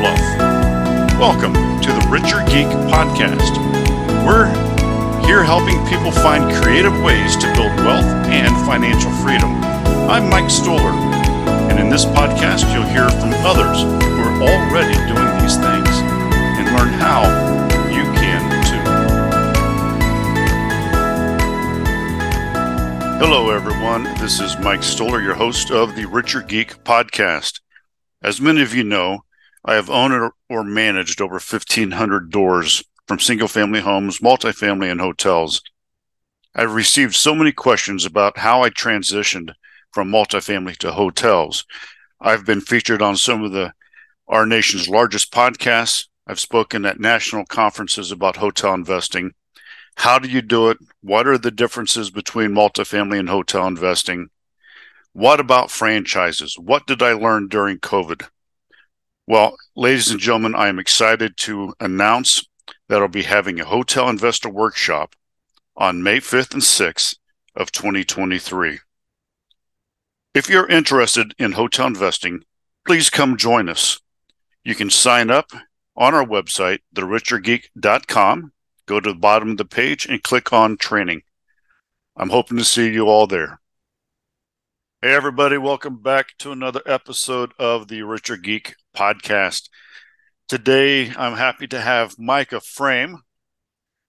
fluff, 0.00 0.40
welcome 1.20 1.52
to 1.52 1.92
the 1.92 2.08
Richer 2.08 2.40
Geek 2.48 2.72
Podcast. 2.88 3.52
We're 4.24 4.48
here 5.26 5.44
helping 5.44 5.76
people 5.88 6.10
find 6.10 6.50
creative 6.62 7.02
ways 7.02 7.36
to 7.36 7.44
build 7.52 7.76
wealth 7.84 8.08
and 8.32 8.48
financial 8.64 9.10
freedom. 9.20 9.50
I'm 10.08 10.30
Mike 10.30 10.48
Stoller, 10.48 10.94
and 11.68 11.78
in 11.78 11.90
this 11.90 12.06
podcast, 12.06 12.72
you'll 12.72 12.88
hear 12.88 13.10
from 13.10 13.34
others 13.44 13.82
who 13.82 14.22
are 14.24 14.40
already 14.40 14.96
doing 15.04 15.28
these 15.42 15.60
things 15.60 15.92
and 16.56 16.64
learn 16.74 16.96
how 16.96 17.28
you 17.92 18.04
can 18.16 18.40
too. 18.64 18.80
Hello, 23.22 23.50
everyone. 23.50 24.04
This 24.18 24.40
is 24.40 24.56
Mike 24.60 24.82
Stoller, 24.82 25.20
your 25.20 25.34
host 25.34 25.70
of 25.70 25.94
the 25.94 26.06
Richer 26.06 26.40
Geek 26.40 26.84
Podcast. 26.84 27.60
As 28.22 28.40
many 28.40 28.62
of 28.62 28.74
you 28.74 28.82
know, 28.82 29.24
I 29.64 29.74
have 29.74 29.90
owned 29.90 30.32
or 30.48 30.64
managed 30.64 31.20
over 31.20 31.34
1,500 31.34 32.30
doors 32.30 32.82
from 33.06 33.18
single 33.18 33.48
family 33.48 33.80
homes, 33.80 34.20
multifamily, 34.20 34.90
and 34.90 35.00
hotels. 35.00 35.62
I've 36.54 36.74
received 36.74 37.14
so 37.14 37.34
many 37.34 37.52
questions 37.52 38.04
about 38.04 38.38
how 38.38 38.62
I 38.62 38.70
transitioned 38.70 39.52
from 39.92 40.10
multifamily 40.10 40.76
to 40.78 40.92
hotels. 40.92 41.64
I've 42.20 42.44
been 42.46 42.60
featured 42.60 43.02
on 43.02 43.16
some 43.16 43.44
of 43.44 43.52
the 43.52 43.72
our 44.28 44.46
nation's 44.46 44.88
largest 44.88 45.32
podcasts. 45.32 46.06
I've 46.26 46.38
spoken 46.38 46.84
at 46.86 47.00
national 47.00 47.44
conferences 47.46 48.12
about 48.12 48.36
hotel 48.36 48.74
investing. 48.74 49.32
How 49.96 50.18
do 50.18 50.28
you 50.28 50.40
do 50.40 50.70
it? 50.70 50.78
What 51.02 51.26
are 51.26 51.38
the 51.38 51.50
differences 51.50 52.10
between 52.10 52.50
multifamily 52.50 53.18
and 53.18 53.28
hotel 53.28 53.66
investing? 53.66 54.28
What 55.12 55.40
about 55.40 55.70
franchises? 55.70 56.56
What 56.56 56.86
did 56.86 57.02
I 57.02 57.12
learn 57.12 57.48
during 57.48 57.78
COVID? 57.78 58.28
Well, 59.30 59.56
ladies 59.76 60.10
and 60.10 60.18
gentlemen, 60.18 60.56
I 60.56 60.66
am 60.66 60.80
excited 60.80 61.36
to 61.36 61.72
announce 61.78 62.44
that 62.88 63.00
I'll 63.00 63.06
be 63.06 63.22
having 63.22 63.60
a 63.60 63.64
hotel 63.64 64.08
investor 64.08 64.48
workshop 64.48 65.14
on 65.76 66.02
May 66.02 66.18
5th 66.18 66.52
and 66.52 66.62
6th 66.62 67.14
of 67.54 67.70
2023. 67.70 68.80
If 70.34 70.50
you're 70.50 70.66
interested 70.66 71.32
in 71.38 71.52
hotel 71.52 71.86
investing, 71.86 72.42
please 72.84 73.08
come 73.08 73.36
join 73.36 73.68
us. 73.68 74.00
You 74.64 74.74
can 74.74 74.90
sign 74.90 75.30
up 75.30 75.52
on 75.96 76.12
our 76.12 76.26
website, 76.26 76.80
therichergeek.com. 76.96 78.52
Go 78.86 78.98
to 78.98 79.12
the 79.12 79.16
bottom 79.16 79.50
of 79.52 79.58
the 79.58 79.64
page 79.64 80.06
and 80.06 80.20
click 80.24 80.52
on 80.52 80.76
training. 80.76 81.22
I'm 82.16 82.30
hoping 82.30 82.58
to 82.58 82.64
see 82.64 82.90
you 82.90 83.06
all 83.06 83.28
there. 83.28 83.60
Hey, 85.00 85.14
everybody, 85.14 85.56
welcome 85.56 86.02
back 86.02 86.36
to 86.40 86.50
another 86.50 86.82
episode 86.84 87.52
of 87.60 87.86
the 87.86 88.02
Richer 88.02 88.36
Geek 88.36 88.74
podcast. 88.96 89.68
Today, 90.48 91.10
I'm 91.16 91.36
happy 91.36 91.66
to 91.68 91.80
have 91.80 92.18
Micah 92.18 92.60
Fraim. 92.60 93.16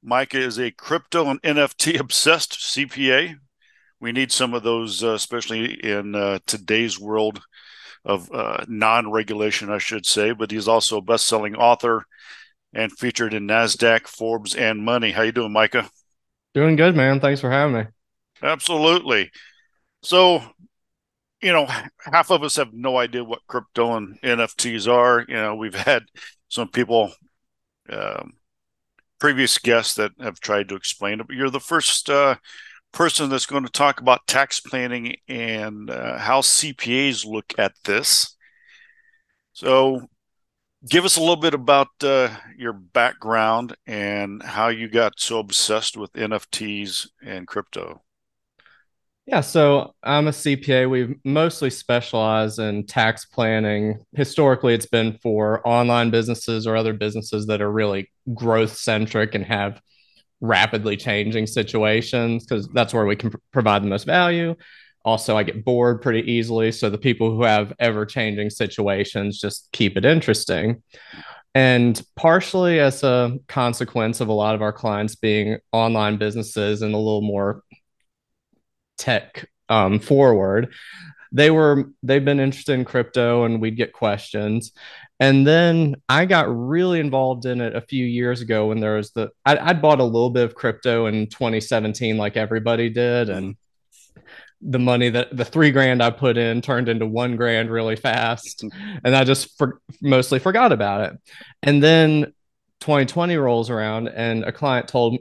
Micah 0.04 0.40
is 0.40 0.60
a 0.60 0.72
crypto 0.72 1.30
and 1.30 1.42
NFT 1.44 2.00
obsessed 2.00 2.54
CPA. 2.54 3.36
We 4.00 4.12
need 4.12 4.32
some 4.32 4.54
of 4.54 4.64
those, 4.64 5.04
uh, 5.04 5.14
especially 5.14 5.74
in 5.84 6.16
uh, 6.16 6.40
today's 6.48 7.00
world 7.00 7.42
of 8.04 8.32
uh, 8.32 8.66
non 8.68 9.12
regulation, 9.12 9.70
I 9.70 9.78
should 9.78 10.06
say. 10.06 10.32
But 10.32 10.52
he's 10.52 10.68
also 10.68 10.98
a 10.98 11.02
best 11.02 11.28
selling 11.28 11.56
author 11.56 12.06
and 12.74 12.92
featured 12.92 13.34
in 13.34 13.48
NASDAQ, 13.48 14.08
Forbes, 14.08 14.56
and 14.56 14.84
Money. 14.84 15.12
How 15.12 15.22
you 15.22 15.32
doing, 15.32 15.54
Micah? 15.54 15.90
Doing 16.54 16.76
good, 16.76 16.96
man. 16.96 17.20
Thanks 17.20 17.42
for 17.42 17.52
having 17.52 17.76
me. 17.76 17.84
Absolutely. 18.42 19.30
So, 20.04 20.42
you 21.42 21.52
know, 21.52 21.68
half 22.00 22.32
of 22.32 22.44
us 22.44 22.56
have 22.56 22.74
no 22.74 22.98
idea 22.98 23.24
what 23.24 23.48
crypto 23.48 23.96
and 23.96 24.20
NFTs 24.22 24.92
are. 24.92 25.26
You 25.28 25.36
know, 25.36 25.56
we've 25.56 25.76
had 25.76 26.04
some 26.50 26.70
people, 26.70 27.12
um, 27.90 28.34
previous 29.20 29.58
guests 29.58 29.96
that 29.96 30.12
have 30.20 30.40
tried 30.40 30.70
to 30.70 30.76
explain 30.76 31.20
it, 31.20 31.28
but 31.28 31.36
you're 31.36 31.50
the 31.50 31.60
first 31.60 32.10
uh, 32.10 32.36
person 32.92 33.30
that's 33.30 33.46
going 33.46 33.64
to 33.64 33.72
talk 33.72 34.00
about 34.02 34.28
tax 34.28 34.60
planning 34.60 35.16
and 35.28 35.90
uh, 35.90 36.18
how 36.18 36.42
CPAs 36.42 37.26
look 37.26 37.54
at 37.58 37.74
this. 37.86 38.36
So, 39.54 40.08
give 40.88 41.06
us 41.06 41.18
a 41.18 41.20
little 41.20 41.36
bit 41.36 41.54
about 41.54 41.90
uh, 42.04 42.30
your 42.58 42.74
background 42.74 43.76
and 43.86 44.42
how 44.42 44.70
you 44.70 44.88
got 44.88 45.20
so 45.20 45.40
obsessed 45.40 45.98
with 45.98 46.14
NFTs 46.14 47.08
and 47.24 47.48
crypto. 47.48 48.02
Yeah, 49.28 49.42
so 49.42 49.94
I'm 50.04 50.28
a 50.28 50.34
CPA. 50.34 50.88
We 50.88 51.16
mostly 51.24 51.70
specialize 51.70 52.58
in 52.60 52.86
tax 52.86 53.26
planning. 53.26 54.00
Historically, 54.16 54.74
it's 54.74 54.88
been 54.88 55.18
for 55.22 55.66
online 55.68 56.10
businesses 56.10 56.66
or 56.66 56.76
other 56.76 56.94
businesses 56.94 57.46
that 57.48 57.62
are 57.62 57.72
really 57.72 58.10
growth 58.34 58.76
centric 58.76 59.36
and 59.36 59.46
have 59.46 59.80
rapidly 60.42 60.98
changing 60.98 61.48
situations 61.48 62.46
because 62.46 62.68
that's 62.70 62.94
where 62.94 63.06
we 63.06 63.16
can 63.16 63.30
pr- 63.30 63.38
provide 63.52 63.84
the 63.84 63.88
most 63.88 64.06
value. 64.06 64.56
Also, 65.06 65.38
I 65.38 65.44
get 65.44 65.64
bored 65.66 66.02
pretty 66.02 66.32
easily. 66.32 66.72
So 66.72 66.90
the 66.90 66.98
people 66.98 67.32
who 67.32 67.44
have 67.44 67.74
ever 67.80 68.06
changing 68.06 68.50
situations 68.50 69.40
just 69.40 69.70
keep 69.72 69.98
it 69.98 70.06
interesting. 70.06 70.82
And 71.54 72.02
partially 72.16 72.80
as 72.80 73.04
a 73.04 73.38
consequence 73.48 74.22
of 74.22 74.30
a 74.30 74.34
lot 74.34 74.56
of 74.56 74.62
our 74.62 74.74
clients 74.74 75.16
being 75.16 75.58
online 75.72 76.18
businesses 76.18 76.82
and 76.82 76.94
a 76.94 76.98
little 76.98 77.22
more 77.22 77.64
tech 79.02 79.50
um, 79.68 80.00
forward. 80.00 80.74
They 81.32 81.50
were 81.50 81.90
they've 82.04 82.24
been 82.24 82.40
interested 82.40 82.74
in 82.74 82.86
crypto 82.86 83.46
and 83.46 83.60
we'd 83.60 83.78
get 83.78 83.94
questions. 83.94 84.74
And 85.20 85.46
then 85.46 85.96
i 86.10 86.26
got 86.26 86.48
really 86.50 87.00
involved 87.00 87.46
in 87.46 87.62
it 87.62 87.76
a 87.76 87.82
few 87.82 88.06
years 88.06 88.42
ago 88.42 88.68
when 88.68 88.80
there 88.80 88.96
was 88.96 89.12
the 89.12 89.30
I, 89.46 89.58
i'd 89.58 89.82
bought 89.82 90.00
a 90.00 90.04
little 90.04 90.32
bit 90.32 90.46
of 90.46 90.56
crypto 90.56 91.06
in 91.06 91.28
2017 91.28 92.18
like 92.18 92.38
everybody 92.38 92.90
did. 92.90 93.30
And 93.30 93.56
the 94.62 94.80
money 94.80 95.10
that 95.10 95.36
the 95.36 95.46
three 95.46 95.72
grand 95.72 96.04
i 96.04 96.10
put 96.12 96.38
in 96.38 96.62
turned 96.62 96.90
into 96.90 97.06
one 97.06 97.36
grand 97.36 97.72
really 97.72 97.96
fast. 97.96 98.64
And 99.04 99.16
i 99.16 99.24
just 99.24 99.58
for, 99.58 99.82
mostly 100.02 100.40
forgot 100.40 100.72
about 100.72 101.12
it. 101.12 101.20
And 101.64 101.82
then 101.82 102.34
2020 102.82 103.38
rolls 103.38 103.70
around 103.70 104.10
and 104.10 104.44
a 104.44 104.52
client 104.52 104.88
told 104.88 105.18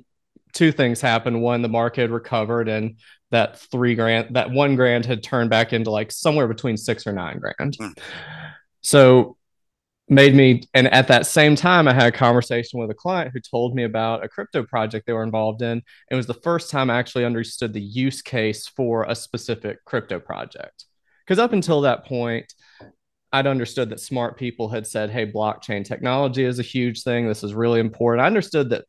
two 0.53 0.73
things 0.73 1.01
happened. 1.01 1.41
One 1.41 1.63
the 1.63 1.69
market 1.69 2.11
recovered 2.11 2.69
and 2.69 2.97
that 3.31 3.59
three 3.59 3.95
grand, 3.95 4.35
that 4.35 4.51
one 4.51 4.77
grand 4.77 5.07
had 5.07 5.23
turned 5.23 5.51
back 5.51 5.73
into 5.73 5.91
like 5.91 6.11
somewhere 6.13 6.49
between 6.49 6.77
six 6.77 7.07
or 7.07 7.13
nine 7.13 7.39
grand. 7.39 7.77
Mm. 7.79 7.99
So 8.83 9.37
made 10.09 10.35
me, 10.35 10.63
and 10.75 10.89
at 10.89 11.07
that 11.09 11.27
same 11.27 11.55
time, 11.55 11.87
I 11.87 11.95
had 11.95 12.09
a 12.09 12.17
conversation 12.17 12.81
with 12.81 12.91
a 12.91 12.95
client 12.95 13.31
who 13.33 13.41
told 13.41 13.75
me 13.77 13.85
about 13.85 14.25
a 14.25 14.29
crypto 14.29 14.65
project 14.65 15.07
they 15.07 15.13
were 15.13 15.23
involved 15.23 15.63
in. 15.63 15.83
It 16.11 16.17
was 16.17 16.27
the 16.27 16.35
first 16.35 16.71
time 16.71 16.91
I 16.91 16.99
actually 16.99 17.25
understood 17.25 17.73
the 17.73 17.81
use 17.81 18.21
case 18.21 18.67
for 18.67 19.05
a 19.05 19.15
specific 19.15 19.85
crypto 19.85 20.19
project. 20.19 20.85
Because 21.25 21.39
up 21.39 21.53
until 21.53 21.83
that 21.83 22.07
point, 22.07 22.53
I'd 23.33 23.47
understood 23.47 23.91
that 23.91 24.01
smart 24.01 24.37
people 24.37 24.69
had 24.69 24.85
said, 24.85 25.11
hey, 25.11 25.31
blockchain 25.31 25.85
technology 25.85 26.43
is 26.43 26.59
a 26.59 26.65
huge 26.65 27.05
thing. 27.05 27.29
This 27.29 27.45
is 27.45 27.55
really 27.55 27.79
important. 27.79 28.25
I 28.25 28.27
understood 28.27 28.71
that 28.71 28.87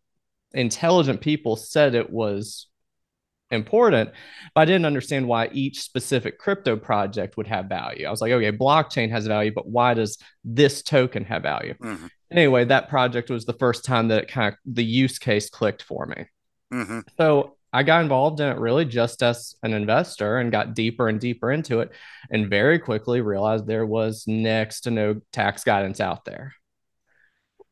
intelligent 0.54 1.22
people 1.22 1.56
said 1.56 1.94
it 1.94 2.10
was 2.10 2.68
important, 3.52 4.10
but 4.56 4.62
I 4.62 4.66
didn't 4.66 4.86
understand 4.86 5.28
why 5.28 5.50
each 5.52 5.82
specific 5.82 6.40
crypto 6.40 6.76
project 6.76 7.38
would 7.38 7.48
have 7.48 7.66
value. 7.66 8.06
I 8.06 8.12
was 8.12 8.22
like, 8.22 8.32
okay, 8.32 8.52
blockchain 8.52 9.10
has 9.12 9.28
value, 9.28 9.52
but 9.54 9.68
why 9.68 9.94
does 9.94 10.18
this 10.44 10.82
token 10.82 11.26
have 11.26 11.44
value? 11.44 11.76
Mm-hmm. 11.76 12.08
Anyway, 12.32 12.66
that 12.66 12.90
project 12.90 13.30
was 13.30 13.46
the 13.46 13.54
first 13.54 13.84
time 13.84 14.08
that 14.08 14.24
it 14.24 14.28
kind 14.30 14.54
of 14.54 14.60
the 14.66 14.84
use 14.84 15.20
case 15.20 15.50
clicked 15.50 15.84
for 15.84 16.06
me. 16.06 16.26
Mm-hmm. 16.74 17.00
So 17.18 17.58
I 17.74 17.84
got 17.84 18.02
involved 18.02 18.40
in 18.40 18.50
it 18.50 18.58
really 18.58 18.86
just 18.86 19.24
as 19.24 19.56
an 19.64 19.74
investor 19.74 20.38
and 20.38 20.52
got 20.52 20.74
deeper 20.74 21.08
and 21.08 21.20
deeper 21.20 21.52
into 21.52 21.80
it, 21.82 21.92
and 22.30 22.50
very 22.50 22.80
quickly 22.80 23.22
realized 23.22 23.68
there 23.68 23.86
was 23.86 24.26
next 24.28 24.82
to 24.82 24.92
no 24.92 25.22
tax 25.32 25.64
guidance 25.64 26.00
out 26.00 26.26
there. 26.26 26.54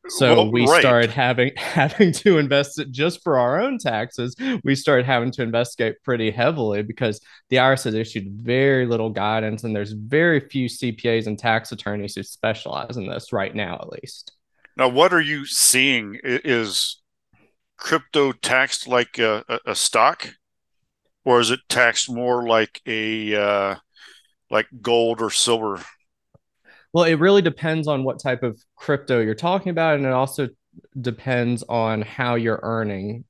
So 0.08 0.34
well, 0.34 0.50
we 0.50 0.66
right. 0.66 0.80
started 0.80 1.10
having 1.10 1.52
having 1.56 2.12
to 2.12 2.38
invest 2.38 2.78
it 2.78 2.90
just 2.90 3.22
for 3.22 3.38
our 3.38 3.60
own 3.60 3.78
taxes. 3.78 4.34
We 4.64 4.74
started 4.74 5.06
having 5.06 5.30
to 5.32 5.42
investigate 5.42 5.96
pretty 6.02 6.30
heavily 6.30 6.82
because 6.82 7.20
the 7.50 7.56
IRS 7.56 7.84
has 7.84 7.94
issued 7.94 8.30
very 8.30 8.86
little 8.86 9.10
guidance, 9.10 9.64
and 9.64 9.76
there's 9.76 9.92
very 9.92 10.40
few 10.40 10.68
CPAs 10.68 11.26
and 11.26 11.38
tax 11.38 11.70
attorneys 11.72 12.14
who 12.14 12.22
specialize 12.22 12.96
in 12.96 13.06
this 13.06 13.32
right 13.32 13.54
now, 13.54 13.74
at 13.74 13.88
least. 13.90 14.32
Now, 14.76 14.88
what 14.88 15.12
are 15.12 15.20
you 15.20 15.44
seeing? 15.44 16.18
Is 16.24 17.00
crypto 17.76 18.32
taxed 18.32 18.88
like 18.88 19.18
a, 19.18 19.44
a 19.66 19.74
stock, 19.74 20.34
or 21.24 21.40
is 21.40 21.50
it 21.50 21.60
taxed 21.68 22.10
more 22.10 22.46
like 22.48 22.80
a 22.86 23.34
uh, 23.34 23.74
like 24.50 24.66
gold 24.80 25.20
or 25.20 25.30
silver? 25.30 25.82
Well, 26.92 27.04
it 27.04 27.14
really 27.14 27.42
depends 27.42 27.86
on 27.88 28.04
what 28.04 28.20
type 28.20 28.42
of 28.42 28.62
crypto 28.76 29.20
you're 29.20 29.34
talking 29.34 29.70
about, 29.70 29.96
and 29.96 30.06
it 30.06 30.12
also 30.12 30.48
depends 31.00 31.62
on 31.68 32.02
how 32.02 32.34
you're 32.34 32.60
earning 32.62 33.24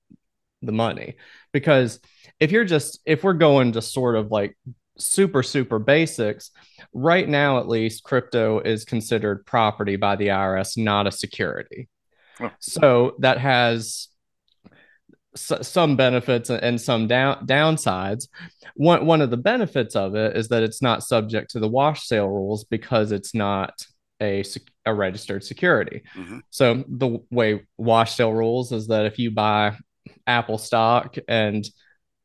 the 0.62 0.72
money. 0.72 1.16
Because 1.52 2.00
if 2.38 2.52
you're 2.52 2.64
just 2.64 3.00
if 3.04 3.24
we're 3.24 3.34
going 3.34 3.72
to 3.72 3.82
sort 3.82 4.16
of 4.16 4.30
like 4.30 4.56
super 4.98 5.42
super 5.42 5.78
basics, 5.78 6.50
right 6.92 7.28
now 7.28 7.58
at 7.58 7.68
least 7.68 8.04
crypto 8.04 8.60
is 8.60 8.84
considered 8.84 9.46
property 9.46 9.96
by 9.96 10.16
the 10.16 10.28
IRS, 10.28 10.76
not 10.76 11.06
a 11.06 11.12
security. 11.12 11.88
Oh. 12.40 12.50
So 12.60 13.16
that 13.18 13.38
has 13.38 14.08
some 15.34 15.96
benefits 15.96 16.50
and 16.50 16.80
some 16.80 17.06
down 17.06 17.46
downsides. 17.46 18.28
One 18.74 19.06
one 19.06 19.20
of 19.20 19.30
the 19.30 19.36
benefits 19.36 19.94
of 19.96 20.14
it 20.14 20.36
is 20.36 20.48
that 20.48 20.62
it's 20.62 20.82
not 20.82 21.02
subject 21.02 21.50
to 21.50 21.60
the 21.60 21.68
wash 21.68 22.06
sale 22.06 22.28
rules 22.28 22.64
because 22.64 23.12
it's 23.12 23.34
not 23.34 23.86
a 24.20 24.42
a 24.86 24.94
registered 24.94 25.44
security. 25.44 26.02
Mm-hmm. 26.14 26.38
So 26.50 26.84
the 26.88 27.18
way 27.30 27.66
wash 27.76 28.14
sale 28.14 28.32
rules 28.32 28.72
is 28.72 28.88
that 28.88 29.06
if 29.06 29.18
you 29.18 29.30
buy 29.30 29.76
Apple 30.26 30.58
stock 30.58 31.16
and 31.28 31.64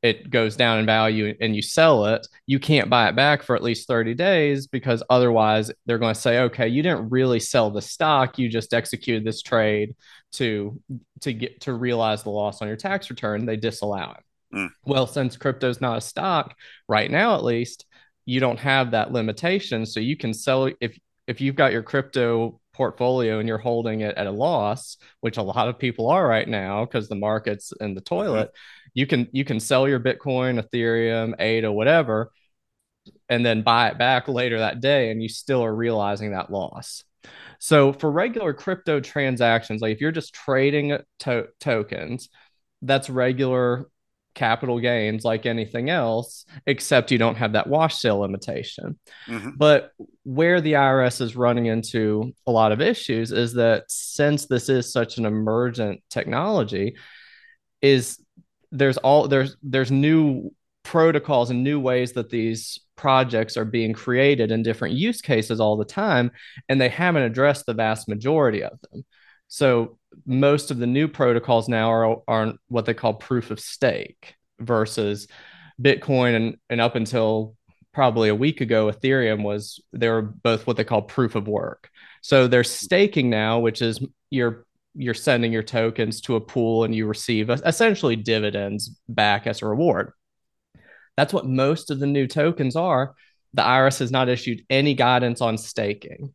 it 0.06 0.30
goes 0.30 0.56
down 0.56 0.78
in 0.78 0.86
value 0.86 1.36
and 1.42 1.56
you 1.56 1.63
sell 1.63 2.06
it, 2.06 2.28
you 2.46 2.60
can't 2.60 2.92
buy 2.92 3.10
it 3.10 3.16
back 3.16 3.42
for 3.42 3.56
at 3.56 3.63
least 3.63 3.88
30 3.88 4.13
days 4.13 4.68
because 4.68 5.02
otherwise 5.10 5.72
they're 5.88 5.98
going 5.98 6.13
to 6.13 6.19
say, 6.19 6.42
okay, 6.42 6.68
you 6.68 6.84
didn't 6.84 7.10
really 7.10 7.40
sell 7.40 7.72
the 7.72 7.81
stock, 7.81 8.38
you 8.38 8.48
just 8.48 8.75
executed 8.75 9.25
this 9.25 9.42
trade 9.42 9.96
to 10.34 10.80
to 11.22 11.34
get 11.34 11.62
to 11.62 11.74
realize 11.74 12.22
the 12.22 12.30
loss 12.30 12.62
on 12.62 12.68
your 12.68 12.78
tax 12.78 13.10
return. 13.10 13.48
They 13.48 13.56
disallow 13.56 14.16
it. 14.18 14.56
Mm. 14.56 14.69
Well, 14.84 15.07
since 15.07 15.38
crypto 15.38 15.69
is 15.69 15.81
not 15.81 15.98
a 15.98 16.02
stock 16.02 16.56
right 16.88 17.10
now, 17.10 17.34
at 17.34 17.44
least 17.44 17.86
you 18.25 18.40
don't 18.40 18.60
have 18.60 18.92
that 18.92 19.12
limitation, 19.12 19.88
so 19.88 20.00
you 20.00 20.16
can 20.16 20.36
sell 20.36 20.69
if 20.80 20.96
if 21.25 21.42
you've 21.42 21.56
got 21.56 21.72
your 21.72 21.81
crypto 21.81 22.60
portfolio 22.74 23.40
and 23.40 23.48
you're 23.48 23.58
holding 23.58 24.01
it 24.01 24.16
at 24.18 24.28
a 24.28 24.31
loss, 24.31 24.98
which 25.22 25.38
a 25.38 25.42
lot 25.42 25.68
of 25.68 25.80
people 25.80 26.10
are 26.10 26.28
right 26.28 26.48
now 26.48 26.86
because 26.86 27.10
the 27.10 27.16
market's 27.16 27.74
in 27.80 27.96
the 27.96 28.01
mm-hmm. 28.01 28.16
toilet. 28.16 28.50
Mm-hmm 28.50 28.85
you 28.96 29.06
can 29.06 29.28
you 29.32 29.46
can 29.46 29.60
sell 29.60 29.88
your 29.88 30.00
Bitcoin, 30.00 30.60
Ethereum, 30.60 31.36
ADA, 31.40 31.72
whatever, 31.72 32.32
and 33.30 33.46
then 33.46 33.62
buy 33.62 33.90
it 33.90 34.00
back 34.00 34.28
later 34.28 34.60
that 34.60 34.80
day, 34.80 35.12
and 35.12 35.22
you 35.22 35.30
still 35.30 35.64
are 35.64 35.76
realizing 35.76 36.32
that 36.32 36.52
loss. 36.52 37.04
So 37.60 37.94
for 37.94 38.10
regular 38.10 38.54
crypto 38.54 39.00
transactions, 39.00 39.82
like 39.82 39.94
if 39.94 40.02
you're 40.02 40.12
just 40.12 40.34
trading 40.34 40.98
to- 41.20 41.48
tokens, 41.60 42.30
that's 42.82 43.10
regular 43.10 43.88
capital 44.34 44.80
gains 44.80 45.26
like 45.26 45.46
anything 45.46 45.90
else, 45.90 46.46
except 46.66 47.12
you 47.12 47.18
don't 47.18 47.36
have 47.36 47.54
that 47.54 47.68
wash 47.68 47.96
sale 47.96 48.20
limitation. 48.20 49.00
Mm-hmm. 49.28 49.52
But 49.58 49.92
where 50.24 50.62
the 50.62 50.74
IRS 50.74 51.22
is 51.22 51.36
running 51.36 51.66
into 51.66 52.34
a 52.46 52.52
lot 52.52 52.72
of 52.72 52.82
issues 52.82 53.32
is 53.32 53.54
that 53.54 53.86
since 53.88 54.46
this 54.46 54.70
is 54.70 54.92
such 54.92 55.18
an 55.18 55.26
emergent 55.26 56.02
technology, 56.10 56.96
is 57.82 58.20
there's 58.77 58.98
all 58.98 59.27
there's 59.27 59.56
there's 59.63 59.92
new 59.92 60.51
protocols 60.83 61.50
and 61.50 61.63
new 61.63 61.80
ways 61.80 62.13
that 62.13 62.30
these 62.30 62.80
projects 62.95 63.57
are 63.57 63.66
being 63.66 63.92
created 63.92 64.51
in 64.51 64.63
different 64.63 64.94
use 64.94 65.19
cases 65.22 65.60
all 65.60 65.75
the 65.77 65.86
time 65.86 66.31
and 66.69 66.80
they 66.80 66.89
haven't 66.89 67.24
addressed 67.24 67.66
the 67.66 67.74
vast 67.74 68.07
majority 68.07 68.63
of 68.63 68.80
them. 68.81 69.04
So 69.48 69.98
most 70.25 70.72
of 70.72 70.77
the 70.77 70.88
new 70.88 71.07
protocols 71.07 71.68
now 71.68 71.92
are, 71.92 72.22
are 72.27 72.54
what 72.68 72.86
they 72.86 72.94
call 72.94 73.16
proof 73.16 73.51
of 73.51 73.60
stake 73.60 74.36
versus 74.60 75.27
bitcoin 75.81 76.36
and, 76.36 76.57
and 76.69 76.80
up 76.80 76.95
until 76.95 77.56
probably 77.94 78.30
a 78.30 78.36
week 78.36 78.62
ago 78.62 78.92
ethereum 78.92 79.44
was 79.44 79.81
they 79.92 80.07
were 80.07 80.22
both 80.22 80.68
what 80.68 80.77
they 80.77 80.83
call 80.83 81.01
proof 81.01 81.36
of 81.36 81.48
work. 81.48 81.89
So 82.22 82.48
they're 82.48 82.63
staking 82.63 83.30
now 83.30 83.60
which 83.60 83.81
is 83.81 84.00
you're 84.30 84.65
you're 84.96 85.14
sending 85.14 85.52
your 85.52 85.64
tokens 85.64 86.22
to 86.22 86.36
a 86.36 86.42
pool 86.42 86.84
and 86.84 86.96
you 86.96 87.06
receive 87.06 87.50
essentially 87.50 88.16
dividends 88.16 88.98
back 89.10 89.48
as 89.48 89.62
a 89.62 89.68
reward. 89.68 90.12
That's 91.18 91.34
what 91.34 91.46
most 91.46 91.92
of 91.92 92.00
the 92.00 92.08
new 92.08 92.28
tokens 92.28 92.76
are. 92.76 93.16
The 93.54 93.62
IRS 93.62 94.00
has 94.00 94.12
not 94.12 94.30
issued 94.30 94.64
any 94.70 94.94
guidance 94.94 95.42
on 95.42 95.58
staking. 95.58 96.34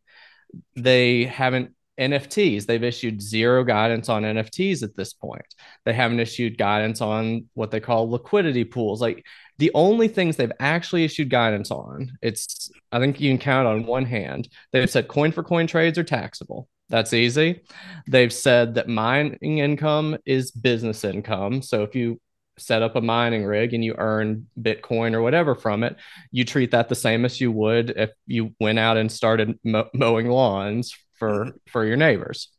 They 0.75 1.25
haven't 1.25 1.73
NFTs. 1.99 2.65
They've 2.65 2.83
issued 2.83 3.21
zero 3.21 3.63
guidance 3.63 4.09
on 4.09 4.23
NFTs 4.23 4.81
at 4.81 4.95
this 4.95 5.13
point. 5.13 5.45
They 5.85 5.93
haven't 5.93 6.19
issued 6.19 6.57
guidance 6.57 6.99
on 6.99 7.45
what 7.53 7.69
they 7.69 7.79
call 7.79 8.09
liquidity 8.09 8.63
pools. 8.63 9.01
Like 9.01 9.23
the 9.59 9.71
only 9.75 10.07
things 10.07 10.35
they've 10.35 10.51
actually 10.59 11.03
issued 11.03 11.29
guidance 11.29 11.69
on, 11.69 12.17
it's 12.21 12.71
I 12.91 12.99
think 12.99 13.19
you 13.19 13.29
can 13.29 13.37
count 13.37 13.67
on 13.67 13.85
one 13.85 14.05
hand. 14.05 14.49
They've 14.71 14.89
said 14.89 15.07
coin 15.07 15.31
for 15.31 15.43
coin 15.43 15.67
trades 15.67 15.99
are 15.99 16.03
taxable. 16.03 16.67
That's 16.91 17.13
easy. 17.13 17.61
They've 18.05 18.33
said 18.33 18.75
that 18.75 18.89
mining 18.89 19.59
income 19.59 20.17
is 20.25 20.51
business 20.51 21.05
income. 21.05 21.61
So 21.61 21.83
if 21.83 21.95
you 21.95 22.19
set 22.57 22.81
up 22.81 22.97
a 22.97 23.01
mining 23.01 23.45
rig 23.45 23.73
and 23.73 23.83
you 23.83 23.95
earn 23.97 24.47
Bitcoin 24.59 25.13
or 25.13 25.21
whatever 25.21 25.55
from 25.55 25.83
it, 25.83 25.95
you 26.31 26.43
treat 26.43 26.71
that 26.71 26.89
the 26.89 26.95
same 26.95 27.23
as 27.23 27.39
you 27.39 27.49
would 27.53 27.91
if 27.91 28.11
you 28.27 28.53
went 28.59 28.77
out 28.77 28.97
and 28.97 29.09
started 29.09 29.57
mowing 29.63 30.27
lawns 30.27 30.93
for 31.13 31.45
mm-hmm. 31.45 31.57
for 31.69 31.85
your 31.85 31.97
neighbors. 31.97 32.49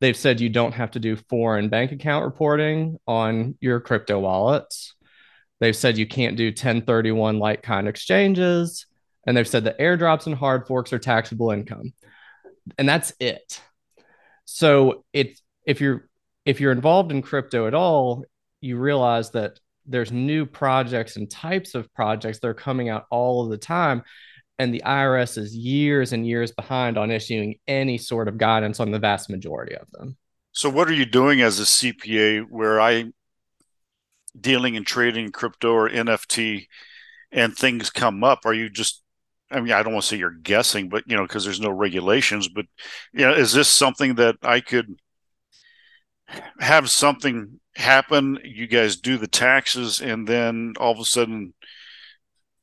They've 0.00 0.16
said 0.16 0.40
you 0.40 0.48
don't 0.48 0.72
have 0.72 0.92
to 0.92 0.98
do 0.98 1.16
foreign 1.28 1.68
bank 1.68 1.92
account 1.92 2.24
reporting 2.24 2.98
on 3.06 3.56
your 3.60 3.80
crypto 3.80 4.20
wallets. 4.20 4.94
They've 5.60 5.76
said 5.76 5.98
you 5.98 6.06
can't 6.06 6.36
do 6.36 6.46
1031 6.46 7.38
like 7.38 7.62
kind 7.62 7.88
exchanges. 7.88 8.86
And 9.26 9.36
they've 9.36 9.48
said 9.48 9.64
that 9.64 9.78
airdrops 9.78 10.26
and 10.26 10.34
hard 10.34 10.66
forks 10.66 10.92
are 10.92 10.98
taxable 10.98 11.50
income. 11.50 11.92
And 12.78 12.88
that's 12.88 13.12
it. 13.20 13.60
So 14.44 15.04
it's 15.12 15.42
if 15.64 15.80
you're 15.80 16.08
if 16.44 16.60
you're 16.60 16.72
involved 16.72 17.10
in 17.10 17.22
crypto 17.22 17.66
at 17.66 17.74
all, 17.74 18.24
you 18.60 18.78
realize 18.78 19.30
that 19.32 19.58
there's 19.84 20.12
new 20.12 20.46
projects 20.46 21.16
and 21.16 21.30
types 21.30 21.74
of 21.74 21.92
projects 21.92 22.40
that 22.40 22.48
are 22.48 22.54
coming 22.54 22.88
out 22.88 23.06
all 23.10 23.44
of 23.44 23.50
the 23.50 23.58
time. 23.58 24.02
And 24.58 24.72
the 24.72 24.82
IRS 24.86 25.36
is 25.36 25.54
years 25.54 26.12
and 26.12 26.26
years 26.26 26.50
behind 26.50 26.96
on 26.96 27.10
issuing 27.10 27.56
any 27.68 27.98
sort 27.98 28.26
of 28.26 28.38
guidance 28.38 28.80
on 28.80 28.90
the 28.90 28.98
vast 28.98 29.28
majority 29.28 29.76
of 29.76 29.90
them. 29.90 30.16
So, 30.52 30.70
what 30.70 30.88
are 30.88 30.94
you 30.94 31.04
doing 31.04 31.42
as 31.42 31.60
a 31.60 31.64
CPA 31.64 32.46
where 32.48 32.80
I 32.80 33.12
dealing 34.38 34.76
and 34.76 34.86
trading 34.86 35.30
crypto 35.30 35.72
or 35.72 35.90
NFT 35.90 36.68
and 37.30 37.54
things 37.54 37.90
come 37.90 38.24
up? 38.24 38.46
Are 38.46 38.54
you 38.54 38.70
just 38.70 39.02
I 39.50 39.60
mean, 39.60 39.72
I 39.72 39.82
don't 39.82 39.92
want 39.92 40.02
to 40.02 40.08
say 40.08 40.16
you're 40.16 40.30
guessing, 40.30 40.88
but 40.88 41.04
you 41.06 41.16
know, 41.16 41.22
because 41.22 41.44
there's 41.44 41.60
no 41.60 41.70
regulations. 41.70 42.48
But 42.48 42.66
you 43.12 43.20
know, 43.20 43.32
is 43.32 43.52
this 43.52 43.68
something 43.68 44.16
that 44.16 44.36
I 44.42 44.60
could 44.60 44.98
have 46.58 46.90
something 46.90 47.60
happen? 47.76 48.38
You 48.42 48.66
guys 48.66 48.96
do 48.96 49.16
the 49.18 49.28
taxes, 49.28 50.00
and 50.00 50.26
then 50.26 50.74
all 50.78 50.92
of 50.92 50.98
a 50.98 51.04
sudden, 51.04 51.54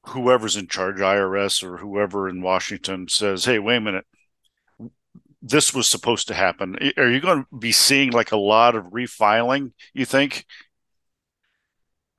whoever's 0.07 0.57
in 0.57 0.67
charge, 0.67 0.97
IRS 0.97 1.63
or 1.63 1.77
whoever 1.77 2.27
in 2.27 2.41
Washington, 2.41 3.07
says, 3.07 3.45
"Hey, 3.45 3.59
wait 3.59 3.77
a 3.77 3.81
minute." 3.81 4.05
This 5.41 5.73
was 5.73 5.89
supposed 5.89 6.29
to 6.29 6.33
happen. 6.33 6.77
Are 6.97 7.09
you 7.09 7.19
going 7.19 7.43
to 7.43 7.57
be 7.57 7.73
seeing 7.73 8.11
like 8.11 8.31
a 8.31 8.37
lot 8.37 8.75
of 8.75 8.85
refiling? 8.87 9.73
You 9.93 10.05
think? 10.05 10.45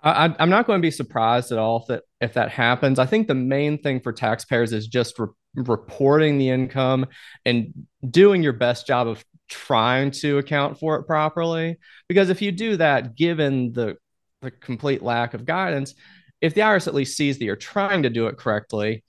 I, 0.03 0.35
am 0.39 0.51
not 0.51 0.67
going 0.67 0.79
to 0.79 0.87
be 0.87 0.91
surprised 0.91 1.51
at 1.51 1.59
all 1.59 1.79
if 1.79 1.87
that 1.87 2.03
if 2.25 2.35
that 2.35 2.51
happens. 2.51 2.99
I 2.99 3.07
think 3.07 3.29
the 3.29 3.35
main 3.35 3.79
thing 3.79 4.01
for 4.01 4.13
taxpayers 4.13 4.73
is 4.73 4.87
just 4.87 5.19
re- 5.19 5.29
reporting 5.55 6.39
the 6.39 6.51
income 6.51 7.07
and 7.45 7.73
doing 8.11 8.43
your 8.43 8.53
best 8.53 8.87
job 8.87 9.07
of 9.07 9.25
trying 9.49 10.11
to 10.11 10.39
account 10.39 10.79
for 10.79 10.97
it 10.97 11.05
properly. 11.05 11.79
Because 12.09 12.31
if 12.31 12.43
you 12.43 12.51
do 12.53 12.77
that, 12.79 13.15
given 13.15 13.73
the 13.73 13.97
the 14.43 14.51
complete 14.51 15.03
lack 15.03 15.33
of 15.33 15.47
guidance, 15.47 15.95
if 16.43 16.53
the 16.55 16.61
IRS 16.61 16.87
at 16.87 16.95
least 16.95 17.17
sees 17.17 17.39
that 17.39 17.45
you're 17.47 17.57
trying 17.57 18.03
to 18.03 18.11
do 18.11 18.27
it 18.27 18.37
correctly, 18.37 19.03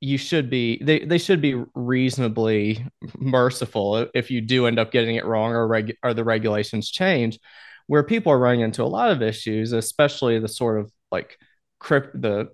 you 0.00 0.18
should 0.18 0.50
be 0.50 0.78
they, 0.82 1.00
they 1.00 1.18
should 1.18 1.40
be 1.40 1.62
reasonably 1.74 2.86
merciful 3.18 4.06
if 4.14 4.30
you 4.30 4.40
do 4.40 4.66
end 4.66 4.78
up 4.78 4.92
getting 4.92 5.16
it 5.16 5.24
wrong 5.24 5.52
or 5.52 5.66
reg, 5.66 5.96
or 6.02 6.12
the 6.12 6.24
regulations 6.24 6.90
change 6.90 7.38
where 7.86 8.02
people 8.02 8.32
are 8.32 8.38
running 8.38 8.60
into 8.60 8.82
a 8.82 8.86
lot 8.86 9.10
of 9.10 9.22
issues, 9.22 9.72
especially 9.72 10.38
the 10.38 10.48
sort 10.48 10.80
of 10.80 10.90
like 11.10 11.38
crypt 11.84 12.18
the 12.18 12.48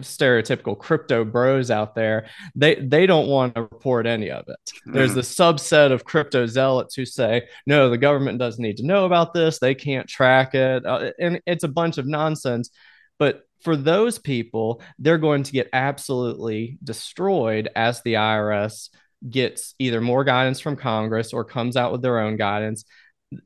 stereotypical 0.00 0.76
crypto 0.76 1.24
bros 1.24 1.70
out 1.70 1.94
there 1.94 2.26
they 2.56 2.74
they 2.74 3.06
don't 3.06 3.28
want 3.28 3.54
to 3.54 3.62
report 3.62 4.04
any 4.04 4.30
of 4.30 4.44
it. 4.48 4.56
Mm-hmm. 4.66 4.92
there's 4.92 5.16
a 5.16 5.20
subset 5.20 5.92
of 5.92 6.04
crypto 6.04 6.44
zealots 6.46 6.96
who 6.96 7.04
say 7.04 7.46
no 7.66 7.88
the 7.88 7.98
government 7.98 8.40
doesn't 8.40 8.62
need 8.62 8.78
to 8.78 8.86
know 8.86 9.06
about 9.06 9.32
this. 9.32 9.60
They 9.60 9.76
can't 9.76 10.08
track 10.08 10.54
it. 10.54 10.84
Uh, 10.84 11.12
and 11.20 11.40
it's 11.46 11.62
a 11.62 11.68
bunch 11.68 11.98
of 11.98 12.06
nonsense. 12.06 12.70
But 13.18 13.42
for 13.62 13.76
those 13.76 14.18
people 14.18 14.82
they're 14.98 15.18
going 15.18 15.44
to 15.44 15.52
get 15.52 15.70
absolutely 15.72 16.78
destroyed 16.82 17.68
as 17.76 18.02
the 18.02 18.14
IRS 18.14 18.90
gets 19.28 19.74
either 19.78 20.00
more 20.00 20.24
guidance 20.24 20.58
from 20.58 20.74
Congress 20.74 21.32
or 21.32 21.44
comes 21.44 21.76
out 21.76 21.92
with 21.92 22.02
their 22.02 22.18
own 22.18 22.36
guidance. 22.36 22.84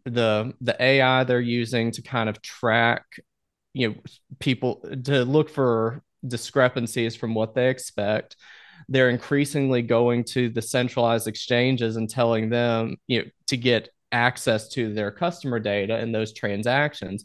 The 0.07 0.55
the 0.63 0.77
AI 0.83 1.25
they're 1.25 1.41
using 1.41 1.91
to 1.93 2.03
kind 2.03 2.31
of 2.31 2.41
track 2.41 3.05
you 3.75 3.89
know 3.89 3.95
people 4.39 4.85
to 5.05 5.25
look 5.25 5.51
for 5.51 6.03
discrepancies 6.27 7.17
from 7.17 7.35
what 7.35 7.55
they 7.55 7.69
expect. 7.69 8.37
They're 8.89 9.11
increasingly 9.11 9.83
going 9.83 10.25
to 10.25 10.49
the 10.49 10.63
centralized 10.63 11.29
exchanges 11.29 11.97
and 11.97 12.09
telling 12.09 12.51
them 12.51 12.97
you 13.07 13.23
know 13.23 13.29
to 13.49 13.57
get 13.57 13.89
access 14.13 14.69
to 14.69 14.93
their 14.93 15.11
customer 15.11 15.59
data 15.59 15.97
and 15.97 16.15
those 16.15 16.33
transactions. 16.33 17.25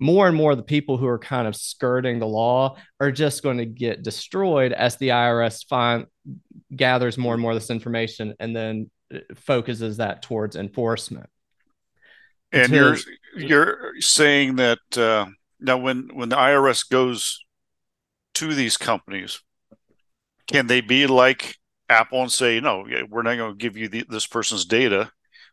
More 0.00 0.26
and 0.26 0.36
more 0.36 0.56
the 0.56 0.62
people 0.62 0.96
who 0.96 1.06
are 1.06 1.18
kind 1.18 1.46
of 1.46 1.54
skirting 1.54 2.18
the 2.18 2.26
law 2.26 2.76
are 2.98 3.12
just 3.12 3.44
going 3.44 3.58
to 3.58 3.66
get 3.66 4.02
destroyed 4.02 4.72
as 4.72 4.96
the 4.96 5.10
IRS 5.10 5.66
find 5.68 6.06
gathers 6.74 7.16
more 7.16 7.34
and 7.34 7.40
more 7.40 7.52
of 7.52 7.56
this 7.56 7.70
information 7.70 8.34
and 8.40 8.54
then 8.54 8.90
uh, 9.14 9.18
focuses 9.36 9.98
that 9.98 10.22
towards 10.22 10.56
enforcement. 10.56 11.28
And 12.52 12.72
you're 12.72 12.96
you're 13.36 14.00
saying 14.00 14.56
that 14.56 14.78
uh, 14.96 15.26
now 15.64 15.78
when 15.78 16.10
when 16.12 16.28
the 16.28 16.36
IRS 16.36 16.88
goes 16.88 17.44
to 18.34 18.54
these 18.54 18.76
companies, 18.76 19.40
can 20.46 20.66
they 20.66 20.80
be 20.80 21.06
like 21.06 21.56
Apple 21.88 22.22
and 22.22 22.32
say, 22.32 22.60
no, 22.60 22.86
we're 23.08 23.22
not 23.22 23.36
going 23.36 23.52
to 23.52 23.56
give 23.56 23.76
you 23.76 23.88
the, 23.88 24.04
this 24.08 24.26
person's 24.26 24.64
data, 24.64 25.10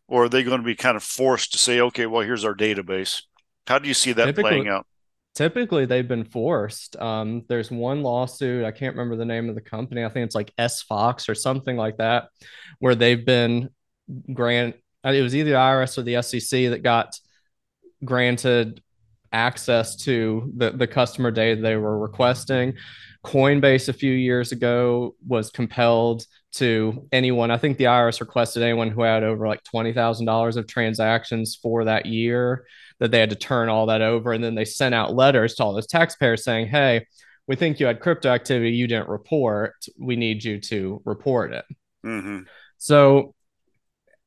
or 0.08 0.24
are 0.24 0.28
they 0.28 0.42
going 0.42 0.60
to 0.60 0.64
be 0.64 0.74
kind 0.74 0.96
of 0.96 1.02
forced 1.02 1.52
to 1.52 1.58
say, 1.58 1.80
okay, 1.80 2.06
well, 2.06 2.22
here's 2.22 2.44
our 2.44 2.54
database? 2.54 3.22
How 3.66 3.78
do 3.78 3.88
you 3.88 3.94
see 3.94 4.12
that 4.12 4.26
typically, 4.26 4.50
playing 4.50 4.68
out? 4.68 4.86
Typically, 5.34 5.86
they've 5.86 6.08
been 6.08 6.24
forced. 6.24 6.96
Um, 6.96 7.44
there's 7.48 7.70
one 7.70 8.02
lawsuit. 8.02 8.64
I 8.64 8.70
can't 8.70 8.94
remember 8.94 9.16
the 9.16 9.24
name 9.24 9.48
of 9.48 9.54
the 9.54 9.60
company. 9.60 10.04
I 10.04 10.08
think 10.08 10.26
it's 10.26 10.34
like 10.34 10.52
SFOX 10.58 11.28
or 11.28 11.34
something 11.34 11.76
like 11.76 11.98
that, 11.98 12.28
where 12.80 12.94
they've 12.94 13.24
been 13.24 13.70
grant 14.32 14.76
it 15.04 15.22
was 15.22 15.34
either 15.34 15.50
the 15.50 15.56
IRS 15.56 15.98
or 15.98 16.02
the 16.02 16.22
SEC 16.22 16.70
that 16.70 16.82
got 16.82 17.18
granted 18.04 18.82
access 19.32 19.96
to 19.96 20.52
the, 20.56 20.70
the 20.70 20.86
customer 20.86 21.30
data 21.30 21.60
they 21.60 21.76
were 21.76 21.98
requesting. 21.98 22.74
Coinbase 23.24 23.88
a 23.88 23.92
few 23.92 24.12
years 24.12 24.52
ago 24.52 25.14
was 25.26 25.50
compelled 25.50 26.26
to 26.52 27.06
anyone. 27.12 27.50
I 27.50 27.56
think 27.56 27.78
the 27.78 27.84
IRS 27.84 28.20
requested 28.20 28.62
anyone 28.62 28.90
who 28.90 29.02
had 29.02 29.22
over 29.22 29.46
like 29.46 29.62
$20,000 29.64 30.56
of 30.56 30.66
transactions 30.66 31.56
for 31.56 31.84
that 31.84 32.06
year 32.06 32.66
that 32.98 33.10
they 33.10 33.20
had 33.20 33.30
to 33.30 33.36
turn 33.36 33.68
all 33.68 33.86
that 33.86 34.02
over. 34.02 34.32
And 34.32 34.44
then 34.44 34.54
they 34.54 34.64
sent 34.64 34.94
out 34.94 35.14
letters 35.14 35.54
to 35.54 35.64
all 35.64 35.72
those 35.72 35.86
taxpayers 35.86 36.44
saying, 36.44 36.68
hey, 36.68 37.06
we 37.48 37.56
think 37.56 37.80
you 37.80 37.86
had 37.86 38.00
crypto 38.00 38.28
activity 38.28 38.72
you 38.72 38.86
didn't 38.86 39.08
report. 39.08 39.74
We 39.98 40.16
need 40.16 40.44
you 40.44 40.60
to 40.60 41.02
report 41.04 41.52
it. 41.52 41.64
Mm-hmm. 42.04 42.40
So 42.78 43.34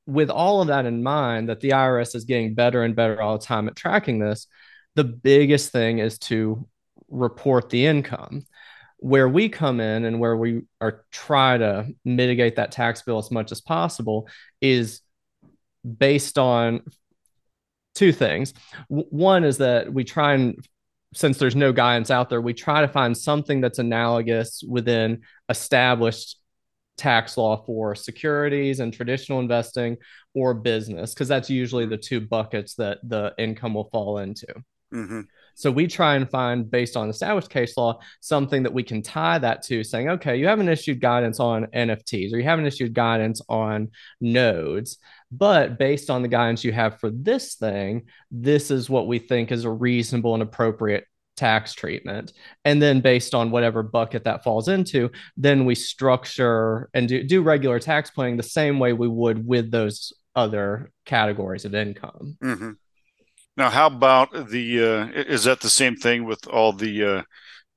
with 0.08 0.30
all 0.30 0.62
of 0.62 0.68
that 0.68 0.86
in 0.86 1.04
mind, 1.04 1.50
that 1.50 1.62
the 1.62 1.70
IRS 1.70 2.16
is 2.16 2.26
getting 2.26 2.54
better 2.54 2.84
and 2.84 2.96
better 2.96 3.22
all 3.22 3.38
the 3.38 3.46
time 3.46 3.68
at 3.68 3.76
tracking 3.76 4.20
this, 4.20 4.48
the 4.96 5.04
biggest 5.04 5.72
thing 5.72 6.00
is 6.00 6.18
to 6.20 6.68
report 7.10 7.70
the 7.70 7.86
income. 7.86 8.46
Where 8.98 9.30
we 9.30 9.50
come 9.50 9.82
in 9.82 10.06
and 10.06 10.20
where 10.20 10.36
we 10.36 10.62
are 10.82 11.06
try 11.12 11.58
to 11.58 11.88
mitigate 12.04 12.56
that 12.56 12.72
tax 12.72 13.02
bill 13.02 13.20
as 13.20 13.30
much 13.30 13.52
as 13.52 13.62
possible 13.62 14.28
is 14.62 15.02
based 15.86 16.38
on 16.40 16.82
two 17.94 18.12
things. 18.12 18.54
One 18.88 19.44
is 19.44 19.58
that 19.58 19.94
we 19.94 20.06
try 20.06 20.34
and 20.34 20.66
since 21.14 21.38
there's 21.38 21.56
no 21.56 21.72
guidance 21.72 22.10
out 22.10 22.30
there, 22.30 22.42
we 22.42 22.54
try 22.54 22.82
to 22.82 22.88
find 22.88 23.16
something 23.16 23.62
that's 23.62 23.80
analogous 23.80 24.64
within 24.68 25.22
established 25.50 26.40
tax 26.98 27.38
law 27.38 27.64
for 27.66 27.96
securities 27.96 28.80
and 28.80 28.94
traditional 28.94 29.40
investing 29.40 29.98
or 30.34 30.54
business 30.54 31.14
because 31.14 31.28
that's 31.28 31.50
usually 31.50 31.86
the 31.86 31.98
two 31.98 32.22
buckets 32.22 32.76
that 32.76 33.00
the 33.04 33.34
income 33.38 33.74
will 33.74 33.90
fall 33.92 34.18
into 34.18 34.48
mm-hmm. 34.94 35.22
so 35.56 35.72
we 35.72 35.88
try 35.88 36.16
and 36.16 36.30
find 36.30 36.70
based 36.70 36.96
on 36.96 37.10
established 37.10 37.50
case 37.50 37.76
law 37.78 37.98
something 38.22 38.64
that 38.64 38.74
we 38.74 38.84
can 38.84 39.02
tie 39.02 39.38
that 39.38 39.62
to 39.62 39.84
saying 39.84 40.10
okay 40.10 40.36
you 40.36 40.48
haven't 40.48 40.70
issued 40.70 41.00
guidance 41.00 41.40
on 41.40 41.66
nfts 41.68 42.34
or 42.34 42.38
you 42.38 42.44
haven't 42.44 42.66
issued 42.66 42.94
guidance 42.94 43.42
on 43.50 43.90
nodes 44.22 44.98
but 45.32 45.78
based 45.78 46.10
on 46.10 46.22
the 46.22 46.28
guidance 46.28 46.64
you 46.64 46.72
have 46.72 47.00
for 47.00 47.10
this 47.10 47.56
thing 47.56 48.04
this 48.32 48.72
is 48.72 48.90
what 48.90 49.08
we 49.08 49.20
think 49.20 49.52
is 49.52 49.66
a 49.66 49.70
reasonable 49.70 50.34
and 50.34 50.44
appropriate 50.44 51.06
tax 51.36 51.74
treatment. 51.74 52.34
And 52.64 52.82
then 52.82 53.02
based 53.02 53.34
on 53.34 53.52
whatever 53.52 53.84
bucket 53.84 54.24
that 54.24 54.44
falls 54.44 54.68
into, 54.68 55.12
then 55.38 55.66
we 55.66 55.76
structure 55.76 56.90
and 56.94 57.08
do, 57.08 57.24
do 57.24 57.42
regular 57.42 57.80
tax 57.80 58.10
planning 58.10 58.38
the 58.38 58.44
same 58.44 58.80
way 58.80 58.94
we 58.94 59.08
would 59.08 59.46
with 59.46 59.72
those 59.72 60.14
other 60.36 60.92
categories 61.06 61.66
of 61.66 61.76
income. 61.76 62.38
Mm-hmm. 62.44 62.72
Now, 63.58 63.70
how 63.70 63.88
about 63.88 64.50
the? 64.50 64.84
Uh, 64.84 65.08
is 65.14 65.46
that 65.46 65.62
the 65.62 65.70
same 65.70 65.96
thing 65.96 66.26
with 66.26 66.48
all 66.48 66.74
the? 66.74 67.04
Uh, 67.04 67.24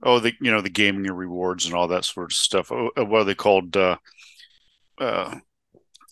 oh, 0.03 0.19
the 0.19 0.33
you 0.41 0.51
know 0.51 0.61
the 0.61 0.71
gaming 0.71 1.07
and 1.07 1.17
rewards 1.17 1.67
and 1.67 1.75
all 1.75 1.89
that 1.89 2.05
sort 2.05 2.33
of 2.33 2.37
stuff. 2.37 2.73
Oh, 2.73 2.91
uh, 2.99 3.05
what 3.05 3.23
are 3.23 3.25
they 3.25 3.35
called? 3.35 3.77
Uh, 3.77 3.97
uh, 5.01 5.37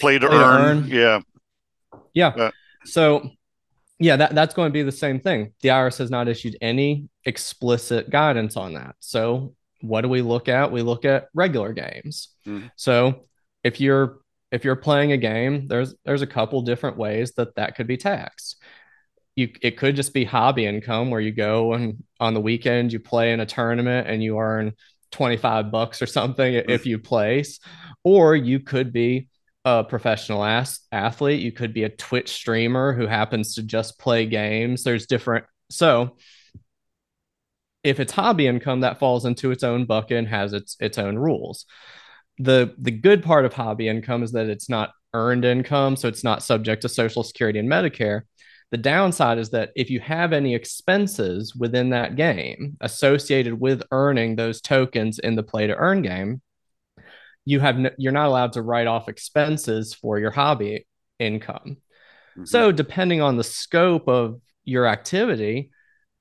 play 0.01 0.19
to, 0.19 0.29
play 0.29 0.37
earn. 0.37 0.61
earn. 0.79 0.89
Yeah. 0.89 1.21
Yeah. 2.15 2.29
Uh, 2.29 2.51
so 2.85 3.31
yeah, 3.99 4.17
that, 4.17 4.35
that's 4.35 4.55
going 4.55 4.69
to 4.69 4.73
be 4.73 4.83
the 4.83 4.93
same 4.93 5.21
thing. 5.21 5.53
The 5.63 5.71
IRS 5.71 5.99
has 5.99 6.11
not 6.11 6.29
issued 6.29 6.57
any 6.61 7.09
explicit 7.25 8.11
guidance 8.11 8.57
on 8.57 8.75
that. 8.75 8.97
So 9.01 9.55
what 9.81 10.03
do 10.03 10.09
we 10.09 10.23
look 10.23 10.49
at? 10.49 10.71
We 10.71 10.83
look 10.83 11.05
at 11.05 11.29
regular 11.35 11.73
games. 11.73 12.29
Mm. 12.47 12.71
So 12.77 13.27
if 13.65 13.81
you're 13.81 14.19
if 14.53 14.65
you're 14.65 14.77
playing 14.77 15.13
a 15.13 15.17
game, 15.17 15.67
there's 15.67 15.95
there's 16.05 16.23
a 16.23 16.27
couple 16.27 16.63
different 16.63 16.97
ways 16.97 17.33
that 17.33 17.55
that 17.57 17.75
could 17.75 17.87
be 17.87 17.97
taxed. 17.97 18.57
You 19.37 19.51
it 19.63 19.77
could 19.77 19.97
just 19.97 20.15
be 20.15 20.25
hobby 20.25 20.67
income 20.67 21.11
where 21.11 21.21
you 21.21 21.33
go 21.33 21.75
and 21.75 22.03
on 22.19 22.35
the 22.35 22.41
weekend 22.41 22.93
you 22.93 22.99
play 22.99 23.33
in 23.33 23.41
a 23.41 23.47
tournament 23.47 24.09
and 24.09 24.23
you 24.23 24.39
earn 24.39 24.73
25 25.13 25.71
bucks 25.71 26.03
or 26.03 26.07
something 26.07 26.55
if 26.55 26.67
mm-hmm. 26.67 26.89
you 26.89 26.99
place, 26.99 27.61
or 28.03 28.35
you 28.35 28.61
could 28.61 28.93
be 28.93 29.29
a 29.65 29.85
professional 29.85 30.45
ass- 30.45 30.81
athlete. 30.93 31.41
You 31.41 31.53
could 31.53 31.75
be 31.75 31.85
a 31.85 31.89
Twitch 31.89 32.31
streamer 32.31 32.93
who 32.93 33.07
happens 33.07 33.55
to 33.55 33.63
just 33.63 33.99
play 33.99 34.27
games. 34.27 34.85
There's 34.85 35.07
different. 35.07 35.45
So 35.71 36.17
if 37.83 38.01
it's 38.01 38.13
hobby 38.13 38.47
income, 38.47 38.81
that 38.81 38.99
falls 38.99 39.25
into 39.25 39.51
its 39.51 39.63
own 39.63 39.87
bucket 39.87 40.19
and 40.19 40.29
has 40.29 40.53
its 40.53 40.77
its 40.81 40.99
own 40.99 41.17
rules. 41.17 41.67
The 42.39 42.75
the 42.79 42.91
good 42.91 43.23
part 43.23 43.45
of 43.45 43.55
hobby 43.55 43.89
income 43.89 44.23
is 44.23 44.33
that 44.33 44.49
it's 44.49 44.69
not 44.69 44.91
earned 45.15 45.45
income, 45.45 45.97
so 45.97 46.09
it's 46.09 46.25
not 46.25 46.43
subject 46.43 46.83
to 46.83 46.89
Social 46.89 47.23
Security 47.23 47.59
and 47.59 47.69
Medicare. 47.69 48.23
The 48.73 48.79
downside 48.79 49.39
is 49.39 49.51
that 49.51 49.71
if 49.77 49.91
you 49.91 50.01
have 50.01 50.33
any 50.33 50.55
expenses 50.55 51.55
within 51.55 51.91
that 51.91 52.17
game 52.17 52.77
associated 52.81 53.55
with 53.55 53.83
earning 53.93 54.35
those 54.35 54.61
tokens 54.61 55.19
in 55.19 55.37
the 55.37 55.43
play 55.43 55.69
to 55.69 55.77
earn 55.77 56.03
game, 56.03 56.43
you 57.45 57.61
have 57.61 57.79
no, 57.79 57.91
you're 57.97 58.13
not 58.13 58.27
allowed 58.27 58.53
to 58.55 58.63
write 58.63 58.89
off 58.89 59.09
expenses 59.09 59.95
for 59.95 60.19
your 60.19 60.33
hobby 60.33 60.87
income. 61.19 61.77
Mm-hmm. 62.33 62.45
So 62.45 62.73
depending 62.73 63.23
on 63.23 63.37
the 63.37 63.45
scope 63.45 64.09
of 64.09 64.41
your 64.65 64.87
activity, 64.87 65.71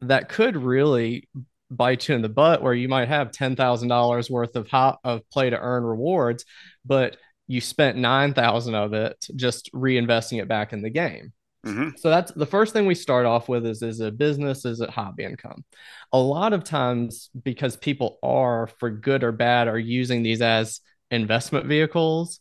that 0.02 0.30
could 0.30 0.56
really 0.56 1.28
bite 1.72 2.08
you 2.08 2.16
in 2.16 2.22
the 2.22 2.30
butt 2.30 2.62
where 2.62 2.74
you 2.74 2.88
might 2.88 3.08
have 3.08 3.32
$10,000 3.32 4.30
worth 4.30 4.56
of 4.56 4.98
of 5.04 5.30
play 5.30 5.50
to 5.50 5.60
earn 5.60 5.84
rewards, 5.84 6.46
but 6.86 7.18
you 7.48 7.60
spent 7.60 7.98
9,000 7.98 8.76
of 8.76 8.94
it 8.94 9.26
just 9.36 9.72
reinvesting 9.74 10.42
it 10.42 10.48
back 10.48 10.74
in 10.74 10.82
the 10.82 10.90
game. 10.90 11.34
Mm-hmm. 11.66 11.98
So 11.98 12.10
that's 12.10 12.32
the 12.32 12.46
first 12.46 12.74
thing 12.74 12.86
we 12.86 12.96
start 12.96 13.26
off 13.26 13.50
with 13.50 13.66
is 13.66 13.82
is 13.82 14.00
a 14.00 14.12
business, 14.12 14.66
is 14.66 14.82
it 14.82 14.90
hobby 14.90 15.24
income? 15.24 15.66
A 16.14 16.20
lot 16.20 16.54
of 16.54 16.64
times 16.64 17.30
because 17.44 17.76
people 17.76 18.20
are 18.22 18.68
for 18.68 18.90
good 18.90 19.24
or 19.24 19.32
bad 19.32 19.68
are 19.68 19.80
using 19.80 20.22
these 20.22 20.42
as 20.42 20.82
investment 21.10 21.66
vehicles, 21.66 22.40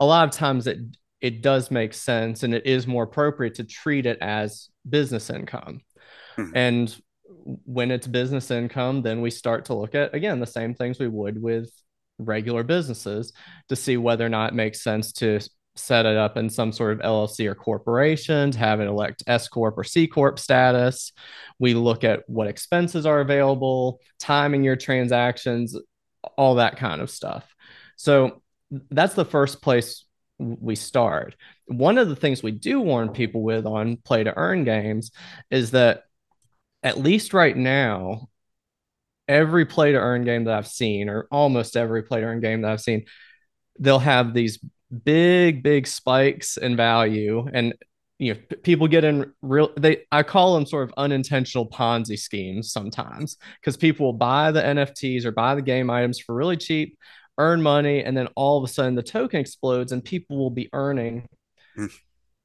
a 0.00 0.04
lot 0.04 0.26
of 0.26 0.34
times 0.34 0.66
it 0.66 0.78
it 1.20 1.40
does 1.40 1.70
make 1.70 1.94
sense 1.94 2.42
and 2.42 2.52
it 2.52 2.66
is 2.66 2.86
more 2.86 3.04
appropriate 3.04 3.54
to 3.54 3.64
treat 3.64 4.06
it 4.06 4.18
as 4.20 4.68
business 4.88 5.30
income. 5.30 5.80
Mm-hmm. 6.36 6.56
And 6.56 7.02
when 7.64 7.90
it's 7.90 8.06
business 8.06 8.50
income, 8.50 9.02
then 9.02 9.20
we 9.20 9.30
start 9.30 9.66
to 9.66 9.74
look 9.74 9.94
at 9.94 10.14
again 10.14 10.40
the 10.40 10.46
same 10.46 10.74
things 10.74 10.98
we 10.98 11.08
would 11.08 11.40
with 11.40 11.70
regular 12.18 12.62
businesses 12.62 13.32
to 13.68 13.76
see 13.76 13.96
whether 13.96 14.26
or 14.26 14.28
not 14.28 14.52
it 14.52 14.56
makes 14.56 14.82
sense 14.82 15.12
to 15.12 15.40
set 15.76 16.06
it 16.06 16.16
up 16.16 16.36
in 16.36 16.48
some 16.48 16.72
sort 16.72 16.92
of 16.92 17.00
LLC 17.00 17.46
or 17.46 17.54
corporation, 17.54 18.50
to 18.52 18.58
have 18.58 18.80
it 18.80 18.86
elect 18.86 19.24
S 19.26 19.48
corp 19.48 19.76
or 19.76 19.84
C 19.84 20.06
corp 20.06 20.38
status. 20.38 21.12
We 21.58 21.74
look 21.74 22.04
at 22.04 22.22
what 22.28 22.46
expenses 22.46 23.06
are 23.06 23.20
available, 23.20 24.00
timing 24.20 24.64
your 24.64 24.76
transactions, 24.76 25.76
all 26.36 26.56
that 26.56 26.76
kind 26.76 27.00
of 27.00 27.10
stuff. 27.10 27.54
So 27.96 28.42
that's 28.90 29.14
the 29.14 29.24
first 29.24 29.62
place 29.62 30.04
we 30.38 30.74
start. 30.74 31.36
One 31.66 31.98
of 31.98 32.08
the 32.08 32.16
things 32.16 32.42
we 32.42 32.52
do 32.52 32.80
warn 32.80 33.10
people 33.10 33.42
with 33.42 33.66
on 33.66 33.96
play 33.96 34.24
to 34.24 34.36
earn 34.36 34.64
games 34.64 35.12
is 35.50 35.72
that 35.72 36.04
at 36.82 36.98
least 36.98 37.32
right 37.32 37.56
now, 37.56 38.28
every 39.26 39.64
play 39.64 39.92
to 39.92 39.98
earn 39.98 40.24
game 40.24 40.44
that 40.44 40.54
I've 40.54 40.66
seen, 40.66 41.08
or 41.08 41.26
almost 41.30 41.76
every 41.76 42.02
play 42.02 42.20
to 42.20 42.26
earn 42.26 42.40
game 42.40 42.62
that 42.62 42.70
I've 42.70 42.80
seen, 42.80 43.06
they'll 43.78 43.98
have 43.98 44.34
these 44.34 44.58
big, 45.02 45.62
big 45.62 45.86
spikes 45.86 46.56
in 46.56 46.76
value. 46.76 47.46
And 47.52 47.74
you 48.18 48.34
know, 48.34 48.40
people 48.62 48.86
get 48.86 49.04
in 49.04 49.32
real 49.42 49.70
they 49.76 50.04
I 50.12 50.22
call 50.22 50.54
them 50.54 50.66
sort 50.66 50.88
of 50.88 50.94
unintentional 50.96 51.68
Ponzi 51.68 52.18
schemes 52.18 52.72
sometimes 52.72 53.36
because 53.60 53.76
people 53.76 54.06
will 54.06 54.12
buy 54.12 54.52
the 54.52 54.62
NFTs 54.62 55.24
or 55.24 55.32
buy 55.32 55.54
the 55.54 55.62
game 55.62 55.90
items 55.90 56.20
for 56.20 56.34
really 56.34 56.56
cheap, 56.56 56.96
earn 57.38 57.60
money, 57.60 58.04
and 58.04 58.16
then 58.16 58.28
all 58.36 58.58
of 58.58 58.68
a 58.68 58.72
sudden 58.72 58.94
the 58.94 59.02
token 59.02 59.40
explodes 59.40 59.90
and 59.90 60.04
people 60.04 60.38
will 60.38 60.50
be 60.50 60.70
earning 60.72 61.26
mm. 61.76 61.92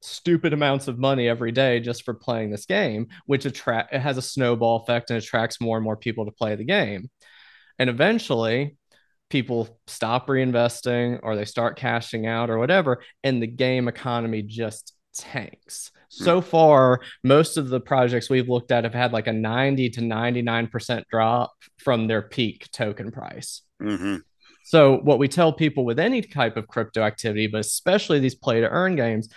stupid 0.02 0.52
amounts 0.52 0.88
of 0.88 0.98
money 0.98 1.28
every 1.28 1.52
day 1.52 1.78
just 1.78 2.04
for 2.04 2.14
playing 2.14 2.50
this 2.50 2.66
game, 2.66 3.06
which 3.26 3.46
attract 3.46 3.94
it 3.94 4.00
has 4.00 4.18
a 4.18 4.22
snowball 4.22 4.82
effect 4.82 5.10
and 5.10 5.18
attracts 5.18 5.60
more 5.60 5.76
and 5.76 5.84
more 5.84 5.96
people 5.96 6.24
to 6.24 6.32
play 6.32 6.56
the 6.56 6.64
game. 6.64 7.08
And 7.78 7.88
eventually 7.88 8.76
people 9.30 9.80
stop 9.86 10.26
reinvesting 10.26 11.20
or 11.22 11.36
they 11.36 11.44
start 11.44 11.78
cashing 11.78 12.26
out 12.26 12.50
or 12.50 12.58
whatever, 12.58 13.02
and 13.24 13.42
the 13.42 13.46
game 13.46 13.88
economy 13.88 14.42
just 14.42 14.92
tanks. 15.16 15.90
Hmm. 16.18 16.24
So 16.24 16.40
far, 16.40 17.00
most 17.24 17.56
of 17.56 17.68
the 17.68 17.80
projects 17.80 18.28
we've 18.28 18.48
looked 18.48 18.72
at 18.72 18.84
have 18.84 18.94
had 18.94 19.12
like 19.12 19.28
a 19.28 19.32
90 19.32 19.90
to 19.90 20.00
99% 20.00 21.04
drop 21.10 21.52
from 21.78 22.06
their 22.06 22.22
peak 22.22 22.68
token 22.72 23.10
price. 23.10 23.62
Mm-hmm. 23.80 24.16
So, 24.64 24.98
what 24.98 25.18
we 25.18 25.26
tell 25.26 25.52
people 25.52 25.84
with 25.84 25.98
any 25.98 26.20
type 26.22 26.56
of 26.56 26.68
crypto 26.68 27.02
activity, 27.02 27.46
but 27.46 27.60
especially 27.60 28.20
these 28.20 28.34
play 28.34 28.60
to 28.60 28.68
earn 28.68 28.94
games, 28.94 29.28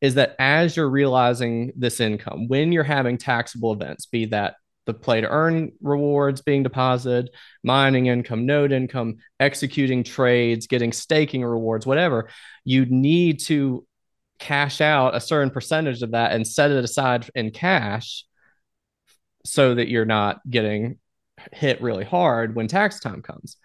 is 0.00 0.14
that 0.14 0.36
as 0.38 0.76
you're 0.76 0.88
realizing 0.88 1.72
this 1.76 2.00
income, 2.00 2.48
when 2.48 2.72
you're 2.72 2.84
having 2.84 3.18
taxable 3.18 3.72
events, 3.72 4.06
be 4.06 4.26
that 4.26 4.54
the 4.88 4.94
play 4.94 5.20
to 5.20 5.28
earn 5.28 5.70
rewards 5.82 6.40
being 6.40 6.62
deposited, 6.62 7.30
mining 7.62 8.06
income, 8.06 8.46
node 8.46 8.72
income, 8.72 9.18
executing 9.38 10.02
trades, 10.02 10.66
getting 10.66 10.92
staking 10.92 11.44
rewards, 11.44 11.86
whatever, 11.86 12.30
you 12.64 12.86
need 12.86 13.38
to 13.38 13.86
cash 14.38 14.80
out 14.80 15.14
a 15.14 15.20
certain 15.20 15.50
percentage 15.50 16.02
of 16.02 16.12
that 16.12 16.32
and 16.32 16.46
set 16.46 16.70
it 16.70 16.82
aside 16.82 17.28
in 17.34 17.50
cash 17.50 18.24
so 19.44 19.74
that 19.74 19.88
you're 19.88 20.06
not 20.06 20.40
getting 20.48 20.98
hit 21.52 21.82
really 21.82 22.04
hard 22.04 22.56
when 22.56 22.66
tax 22.66 22.98
time 22.98 23.20
comes. 23.20 23.58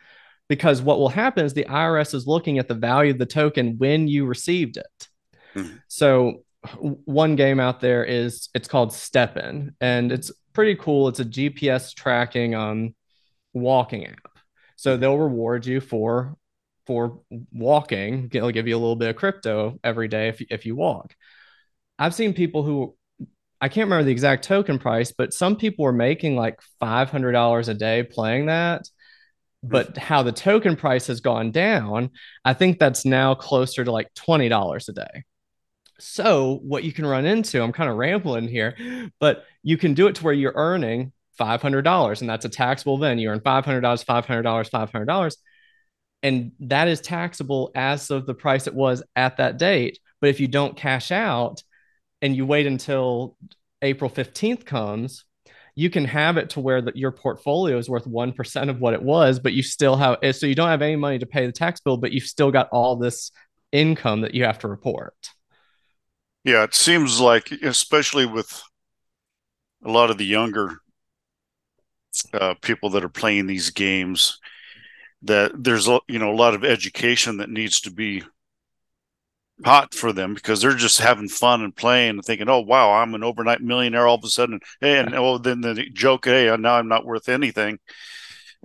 Because 0.50 0.82
what 0.82 1.00
will 1.00 1.10
happen 1.10 1.46
is 1.46 1.53
the 1.53 1.63
IRS 1.63 2.13
is 2.13 2.27
looking 2.27 2.60
at 2.60 2.68
the 2.68 2.75
value 2.75 3.12
of 3.12 3.18
the 3.18 3.25
token 3.25 3.77
when 3.77 4.10
you 4.10 4.25
received 4.25 4.75
it. 4.75 5.08
Mm-hmm. 5.56 5.77
So 5.88 6.44
one 6.82 7.38
game 7.38 7.62
out 7.62 7.80
there 7.80 8.03
is 8.03 8.50
it's 8.53 8.68
called 8.68 8.92
STEPN 8.92 9.75
and 9.80 10.12
it's 10.12 10.32
pretty 10.54 10.76
cool. 10.76 11.08
It's 11.08 11.20
a 11.20 11.26
GPS 11.26 11.94
tracking 11.94 12.56
um 12.56 12.96
walking 13.54 14.06
app. 14.08 14.40
So 14.76 14.98
they'll 14.98 15.18
reward 15.18 15.66
you 15.66 15.80
for 15.82 16.36
for 16.86 17.22
walking. 17.52 18.30
It'll 18.34 18.52
give 18.52 18.68
you 18.68 18.76
a 18.76 18.80
little 18.80 18.96
bit 18.96 19.10
of 19.10 19.16
crypto 19.16 19.80
every 19.84 20.08
day 20.08 20.30
if 20.30 20.42
if 20.50 20.66
you 20.66 20.76
walk. 20.76 21.16
I've 22.00 22.16
seen 22.16 22.34
people 22.34 22.64
who 22.64 22.96
I 23.62 23.70
can't 23.70 23.86
remember 23.86 24.04
the 24.04 24.12
exact 24.12 24.44
token 24.44 24.78
price, 24.78 25.14
but 25.18 25.34
some 25.34 25.56
people 25.56 25.86
were 25.86 25.94
making 25.94 26.36
like 26.36 26.60
five 26.80 27.10
hundred 27.10 27.32
dollars 27.32 27.70
a 27.70 27.74
day 27.74 28.04
playing 28.04 28.48
that. 28.48 28.90
But 29.64 29.98
how 29.98 30.24
the 30.24 30.34
token 30.34 30.76
price 30.76 31.08
has 31.08 31.22
gone 31.22 31.52
down, 31.52 32.10
I 32.44 32.54
think 32.54 32.78
that's 32.80 33.06
now 33.06 33.36
closer 33.36 33.86
to 33.86 33.92
like 33.92 34.14
twenty 34.16 34.50
dollars 34.50 34.90
a 34.90 34.94
day. 34.94 35.24
So 36.00 36.60
what 36.64 36.84
you 36.84 36.92
can 36.92 37.06
run 37.06 37.26
into, 37.26 37.62
I'm 37.62 37.72
kind 37.72 37.90
of 37.90 37.98
rambling 37.98 38.48
here, 38.48 38.76
but 39.20 39.46
you 39.62 39.78
can 39.78 39.94
do 39.94 40.08
it 40.08 40.16
to 40.16 40.24
where 40.24 40.34
you're 40.34 40.54
earning 40.56 41.12
$500 41.40 42.22
and 42.22 42.30
that's 42.30 42.46
a 42.46 42.50
taxable 42.50 42.98
then. 42.98 43.20
You 43.20 43.30
earn 43.30 43.40
$500 43.40 43.82
$500 43.82 44.70
$500 44.70 45.36
and 46.24 46.52
that 46.62 46.88
is 46.88 47.02
taxable 47.02 47.72
as 47.76 48.10
of 48.12 48.26
the 48.26 48.34
price 48.34 48.68
it 48.68 48.74
was 48.74 49.04
at 49.16 49.38
that 49.38 49.58
date. 49.58 50.00
But 50.22 50.30
if 50.30 50.40
you 50.40 50.48
don't 50.48 50.76
cash 50.76 51.12
out 51.12 51.62
and 52.24 52.36
you 52.36 52.46
wait 52.48 52.65
until 52.65 53.38
april 53.84 54.10
15th 54.10 54.65
comes 54.65 55.26
you 55.76 55.89
can 55.89 56.06
have 56.06 56.38
it 56.38 56.52
to 56.52 56.60
where 56.60 56.82
the, 56.82 56.91
your 56.96 57.12
portfolio 57.12 57.78
is 57.78 57.89
worth 57.89 58.06
1% 58.06 58.70
of 58.70 58.80
what 58.80 58.94
it 58.94 59.04
was 59.04 59.39
but 59.39 59.54
you 59.54 59.62
still 59.62 59.96
have 59.96 60.17
so 60.36 60.48
you 60.48 60.56
don't 60.56 60.70
have 60.70 60.82
any 60.82 60.96
money 60.96 61.20
to 61.20 61.26
pay 61.28 61.46
the 61.46 61.52
tax 61.52 61.82
bill 61.82 61.98
but 61.98 62.12
you've 62.12 62.24
still 62.24 62.52
got 62.52 62.70
all 62.72 62.96
this 62.96 63.32
income 63.72 64.22
that 64.22 64.34
you 64.34 64.46
have 64.46 64.60
to 64.60 64.67
report 64.67 65.13
yeah, 66.43 66.63
it 66.63 66.75
seems 66.75 67.19
like, 67.19 67.51
especially 67.51 68.25
with 68.25 68.62
a 69.84 69.89
lot 69.89 70.10
of 70.10 70.17
the 70.17 70.25
younger 70.25 70.79
uh, 72.34 72.56
people 72.62 72.89
that 72.91 73.03
are 73.03 73.10
playing 73.10 73.47
these 73.47 73.69
games, 73.69 74.39
that 75.21 75.51
there's 75.56 75.88
you 75.88 76.19
know 76.19 76.32
a 76.32 76.36
lot 76.36 76.53
of 76.53 76.63
education 76.65 77.38
that 77.38 77.49
needs 77.49 77.82
to 77.82 77.91
be 77.91 78.23
hot 79.63 79.93
for 79.93 80.12
them 80.12 80.34
because 80.34 80.62
they're 80.62 80.73
just 80.75 80.99
having 80.99 81.29
fun 81.29 81.62
and 81.62 81.75
playing 81.75 82.12
and 82.12 82.25
thinking, 82.25 82.49
"Oh 82.49 82.60
wow, 82.62 82.91
I'm 82.93 83.13
an 83.15 83.23
overnight 83.23 83.62
millionaire 83.62 84.08
all 84.08 84.15
of 84.15 84.23
a 84.23 84.29
sudden." 84.29 84.60
Hey, 84.82 84.99
and 84.99 85.15
oh, 85.15 85.38
then 85.38 85.62
the 85.62 85.89
joke, 85.93 86.25
"Hey, 86.25 86.56
now 86.58 86.75
I'm 86.75 86.88
not 86.89 87.06
worth 87.06 87.29
anything," 87.29 87.79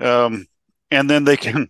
um, 0.00 0.46
and 0.90 1.08
then 1.08 1.24
they 1.24 1.36
can 1.36 1.68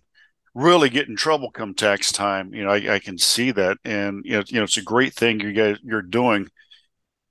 really 0.59 0.89
get 0.89 1.07
in 1.07 1.15
trouble 1.15 1.51
come 1.51 1.73
tax 1.73 2.11
time. 2.11 2.53
You 2.53 2.63
know, 2.63 2.71
I, 2.71 2.95
I 2.95 2.99
can 2.99 3.17
see 3.17 3.51
that, 3.51 3.77
and 3.83 4.23
you 4.25 4.33
know, 4.33 4.43
you 4.47 4.57
know, 4.57 4.63
it's 4.63 4.77
a 4.77 4.81
great 4.81 5.13
thing 5.13 5.39
you 5.39 5.53
guys 5.53 5.77
you're 5.83 6.01
doing. 6.01 6.49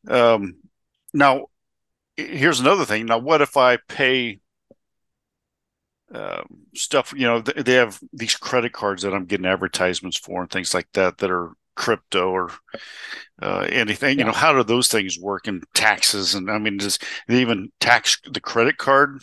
Um, 0.09 0.57
now, 1.13 1.47
here's 2.17 2.61
another 2.61 2.85
thing. 2.85 3.07
Now, 3.07 3.19
what 3.19 3.43
if 3.43 3.57
I 3.57 3.79
pay 3.89 4.41
uh, 6.13 6.43
stuff? 6.75 7.13
You 7.17 7.27
know, 7.27 7.41
they 7.41 7.75
have 7.75 8.01
these 8.13 8.35
credit 8.35 8.73
cards 8.73 9.03
that 9.03 9.15
I'm 9.15 9.27
getting 9.27 9.47
advertisements 9.47 10.19
for 10.19 10.43
and 10.43 10.51
things 10.51 10.75
like 10.75 10.89
that 10.93 11.19
that 11.19 11.31
are 11.31 11.53
crypto 11.75 12.31
or 12.31 12.51
uh, 13.41 13.67
anything. 13.71 14.19
Yeah. 14.19 14.25
You 14.25 14.31
know, 14.31 14.37
how 14.37 14.53
do 14.53 14.63
those 14.65 14.89
things 14.89 15.19
work 15.19 15.49
in 15.49 15.63
taxes? 15.75 16.35
And 16.35 16.51
I 16.51 16.59
mean, 16.59 16.79
does 16.79 16.99
they 17.29 17.41
even 17.41 17.71
tax 17.81 18.21
the 18.31 18.41
credit 18.41 18.79
card? 18.79 19.23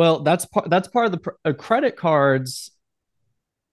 Well, 0.00 0.20
that's 0.20 0.46
part. 0.46 0.70
That's 0.70 0.88
part 0.88 1.12
of 1.12 1.12
the 1.12 1.32
uh, 1.44 1.52
credit 1.52 1.94
cards. 1.94 2.70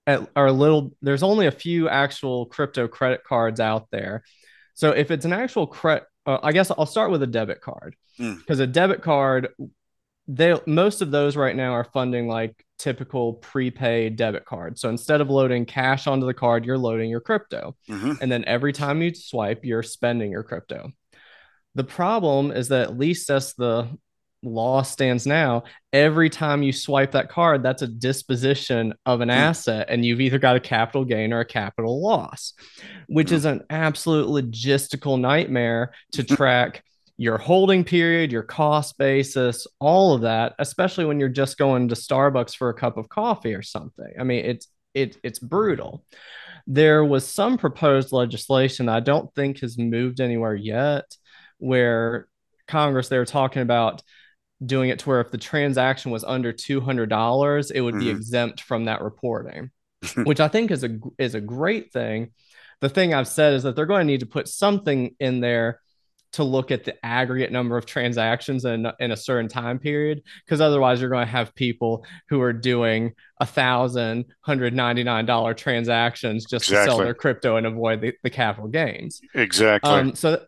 At, 0.06 0.30
are 0.36 0.48
a 0.48 0.52
little. 0.52 0.92
There's 1.02 1.24
only 1.24 1.48
a 1.48 1.52
few 1.52 1.88
actual 1.88 2.48
crypto 2.48 2.90
credit 2.90 3.24
cards 3.24 3.62
out 3.62 3.88
there. 3.92 4.24
So 4.74 4.92
if 4.92 5.10
it's 5.10 5.24
an 5.24 5.32
actual 5.32 5.68
credit, 5.68 6.04
uh, 6.26 6.40
I 6.44 6.52
guess 6.52 6.70
I'll 6.70 6.86
start 6.86 7.12
with 7.12 7.24
a 7.24 7.28
debit 7.28 7.62
card 7.62 7.96
because 8.18 8.60
mm. 8.60 8.64
a 8.64 8.68
debit 8.68 9.02
card, 9.02 9.48
they 10.28 10.54
most 10.68 11.02
of 11.02 11.12
those 11.12 11.38
right 11.38 11.56
now 11.56 11.72
are 11.72 11.86
funding 11.86 12.28
like 12.28 12.62
typical 12.78 13.36
prepaid 13.36 14.18
debit 14.18 14.44
card. 14.44 14.78
So 14.78 14.90
instead 14.90 15.22
of 15.22 15.30
loading 15.30 15.66
cash 15.66 16.08
onto 16.08 16.26
the 16.26 16.34
card, 16.34 16.66
you're 16.66 16.78
loading 16.78 17.10
your 17.10 17.22
crypto, 17.22 17.74
mm-hmm. 17.90 18.16
and 18.20 18.30
then 18.30 18.44
every 18.44 18.74
time 18.74 19.02
you 19.02 19.16
swipe, 19.16 19.64
you're 19.64 19.82
spending 19.82 20.34
your 20.34 20.44
crypto. 20.44 20.92
The 21.76 21.86
problem 21.86 22.52
is 22.52 22.68
that 22.68 22.82
at 22.82 22.98
least 22.98 23.30
as 23.30 23.54
the 23.54 23.88
law 24.44 24.82
stands 24.82 25.26
now, 25.26 25.64
every 25.92 26.30
time 26.30 26.64
you 26.64 26.72
swipe 26.72 27.12
that 27.12 27.30
card, 27.30 27.64
that's 27.64 27.82
a 27.82 27.88
disposition 27.88 28.94
of 29.06 29.22
an 29.22 29.30
mm. 29.30 29.36
asset, 29.36 29.88
and 29.90 30.06
you've 30.06 30.22
either 30.22 30.40
got 30.40 30.56
a 30.56 30.60
capital 30.60 31.06
gain 31.06 31.34
or 31.34 31.40
a 31.40 31.46
capital 31.46 32.02
loss, 32.02 32.54
which 33.08 33.30
mm. 33.30 33.34
is 33.34 33.46
an 33.46 33.64
absolute 33.70 34.28
logistical 34.28 35.20
nightmare 35.20 35.92
to 36.12 36.24
track 36.36 36.84
your 37.18 37.38
holding 37.38 37.84
period, 37.84 38.32
your 38.32 38.44
cost 38.44 38.98
basis, 38.98 39.66
all 39.80 40.14
of 40.14 40.22
that, 40.22 40.54
especially 40.60 41.06
when 41.06 41.20
you're 41.20 41.30
just 41.30 41.58
going 41.58 41.88
to 41.88 41.96
Starbucks 41.96 42.56
for 42.56 42.70
a 42.70 42.76
cup 42.76 42.98
of 42.98 43.10
coffee 43.10 43.56
or 43.56 43.64
something. 43.64 44.14
I 44.20 44.24
mean, 44.24 44.46
it's 44.46 44.68
it, 44.94 45.18
it's 45.24 45.40
brutal. 45.40 46.06
There 46.68 47.04
was 47.04 47.28
some 47.28 47.58
proposed 47.58 48.12
legislation 48.12 48.90
I 48.90 49.00
don't 49.00 49.34
think 49.34 49.60
has 49.62 49.78
moved 49.78 50.20
anywhere 50.20 50.56
yet, 50.56 51.06
where 51.58 52.28
Congress 52.68 53.08
they 53.08 53.18
were 53.18 53.26
talking 53.26 53.62
about 53.62 54.04
doing 54.66 54.90
it 54.90 55.00
to 55.00 55.10
where 55.10 55.22
if 55.22 55.32
the 55.32 55.38
transaction 55.38 56.12
was 56.12 56.24
under 56.24 56.52
$200 56.52 57.72
it 57.74 57.82
would 57.82 57.94
mm-hmm. 57.94 58.00
be 58.00 58.10
exempt 58.10 58.62
from 58.62 58.86
that 58.86 59.02
reporting 59.02 59.72
which 60.24 60.40
i 60.40 60.48
think 60.48 60.72
is 60.72 60.84
a 60.84 61.00
is 61.18 61.36
a 61.36 61.42
great 61.42 61.92
thing 61.92 62.32
the 62.82 62.90
thing 62.90 63.14
i've 63.14 63.28
said 63.28 63.54
is 63.54 63.64
that 63.64 63.76
they're 63.76 63.86
going 63.86 64.06
to 64.06 64.12
need 64.12 64.20
to 64.20 64.26
put 64.26 64.48
something 64.48 65.16
in 65.20 65.40
there 65.40 65.80
to 66.34 66.44
look 66.44 66.72
at 66.72 66.84
the 66.84 67.06
aggregate 67.06 67.52
number 67.52 67.78
of 67.78 67.86
transactions 67.86 68.66
in, 68.66 68.88
in 69.00 69.12
a 69.12 69.18
certain 69.18 69.48
time 69.48 69.80
period 69.80 70.22
because 70.46 70.60
otherwise 70.60 71.00
you're 71.00 71.10
going 71.10 71.26
to 71.26 71.32
have 71.32 71.56
people 71.56 72.06
who 72.30 72.42
are 72.42 72.54
doing 72.54 73.14
a 73.40 73.46
thousand 73.46 74.26
hundred 74.42 74.74
ninety 74.74 75.04
nine 75.04 75.26
dollar 75.26 75.54
transactions 75.54 76.46
just 76.46 76.66
exactly. 76.66 76.86
to 76.86 76.92
sell 76.92 76.98
their 77.00 77.14
crypto 77.14 77.56
and 77.56 77.66
avoid 77.66 78.02
the, 78.02 78.14
the 78.24 78.30
capital 78.30 78.68
gains 78.68 79.22
exactly 79.34 79.90
um, 79.90 80.16
so 80.16 80.44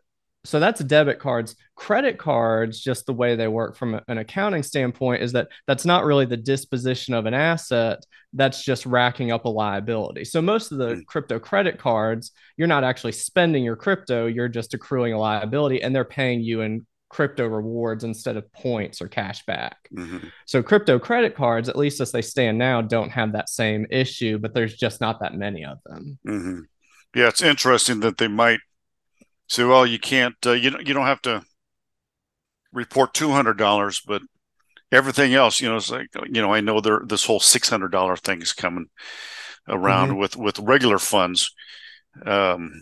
so 0.45 0.59
that's 0.59 0.81
debit 0.83 1.19
cards 1.19 1.55
credit 1.75 2.17
cards 2.17 2.79
just 2.79 3.05
the 3.05 3.13
way 3.13 3.35
they 3.35 3.47
work 3.47 3.75
from 3.75 3.99
an 4.07 4.17
accounting 4.17 4.63
standpoint 4.63 5.21
is 5.21 5.31
that 5.33 5.49
that's 5.67 5.85
not 5.85 6.05
really 6.05 6.25
the 6.25 6.37
disposition 6.37 7.13
of 7.13 7.25
an 7.25 7.33
asset 7.33 8.05
that's 8.33 8.63
just 8.63 8.85
racking 8.85 9.31
up 9.31 9.45
a 9.45 9.49
liability 9.49 10.23
so 10.23 10.41
most 10.41 10.71
of 10.71 10.77
the 10.77 10.95
mm. 10.95 11.05
crypto 11.05 11.39
credit 11.39 11.77
cards 11.77 12.31
you're 12.57 12.67
not 12.67 12.83
actually 12.83 13.11
spending 13.11 13.63
your 13.63 13.75
crypto 13.75 14.27
you're 14.27 14.47
just 14.47 14.73
accruing 14.73 15.13
a 15.13 15.19
liability 15.19 15.81
and 15.81 15.95
they're 15.95 16.05
paying 16.05 16.41
you 16.41 16.61
in 16.61 16.85
crypto 17.09 17.47
rewards 17.47 18.03
instead 18.03 18.37
of 18.37 18.51
points 18.53 19.01
or 19.01 19.07
cash 19.07 19.43
back 19.45 19.89
mm-hmm. 19.91 20.27
so 20.45 20.61
crypto 20.61 20.99
credit 20.99 21.35
cards 21.35 21.67
at 21.67 21.75
least 21.75 21.99
as 21.99 22.11
they 22.11 22.21
stand 22.21 22.57
now 22.57 22.81
don't 22.81 23.09
have 23.09 23.33
that 23.33 23.49
same 23.49 23.85
issue 23.89 24.37
but 24.37 24.53
there's 24.53 24.75
just 24.75 25.01
not 25.01 25.19
that 25.19 25.33
many 25.33 25.65
of 25.65 25.79
them 25.87 26.19
mm-hmm. 26.27 26.59
yeah 27.15 27.27
it's 27.27 27.41
interesting 27.41 27.99
that 28.01 28.19
they 28.19 28.27
might 28.27 28.59
so, 29.49 29.67
well, 29.67 29.85
you 29.85 29.99
can't, 29.99 30.35
uh, 30.45 30.51
you 30.51 30.71
you 30.85 30.93
don't 30.93 31.07
have 31.07 31.21
to 31.23 31.43
report 32.71 33.13
two 33.13 33.31
hundred 33.31 33.57
dollars, 33.57 33.99
but 33.99 34.21
everything 34.91 35.33
else, 35.33 35.59
you 35.59 35.67
know, 35.67 35.77
it's 35.77 35.89
like 35.89 36.07
you 36.25 36.41
know, 36.41 36.53
I 36.53 36.61
know 36.61 36.81
there 36.81 37.01
this 37.05 37.25
whole 37.25 37.39
six 37.39 37.67
hundred 37.67 37.91
dollar 37.91 38.15
thing 38.15 38.41
is 38.41 38.53
coming 38.53 38.89
around 39.67 40.09
mm-hmm. 40.09 40.19
with 40.19 40.37
with 40.37 40.59
regular 40.59 40.99
funds, 40.99 41.51
um, 42.25 42.81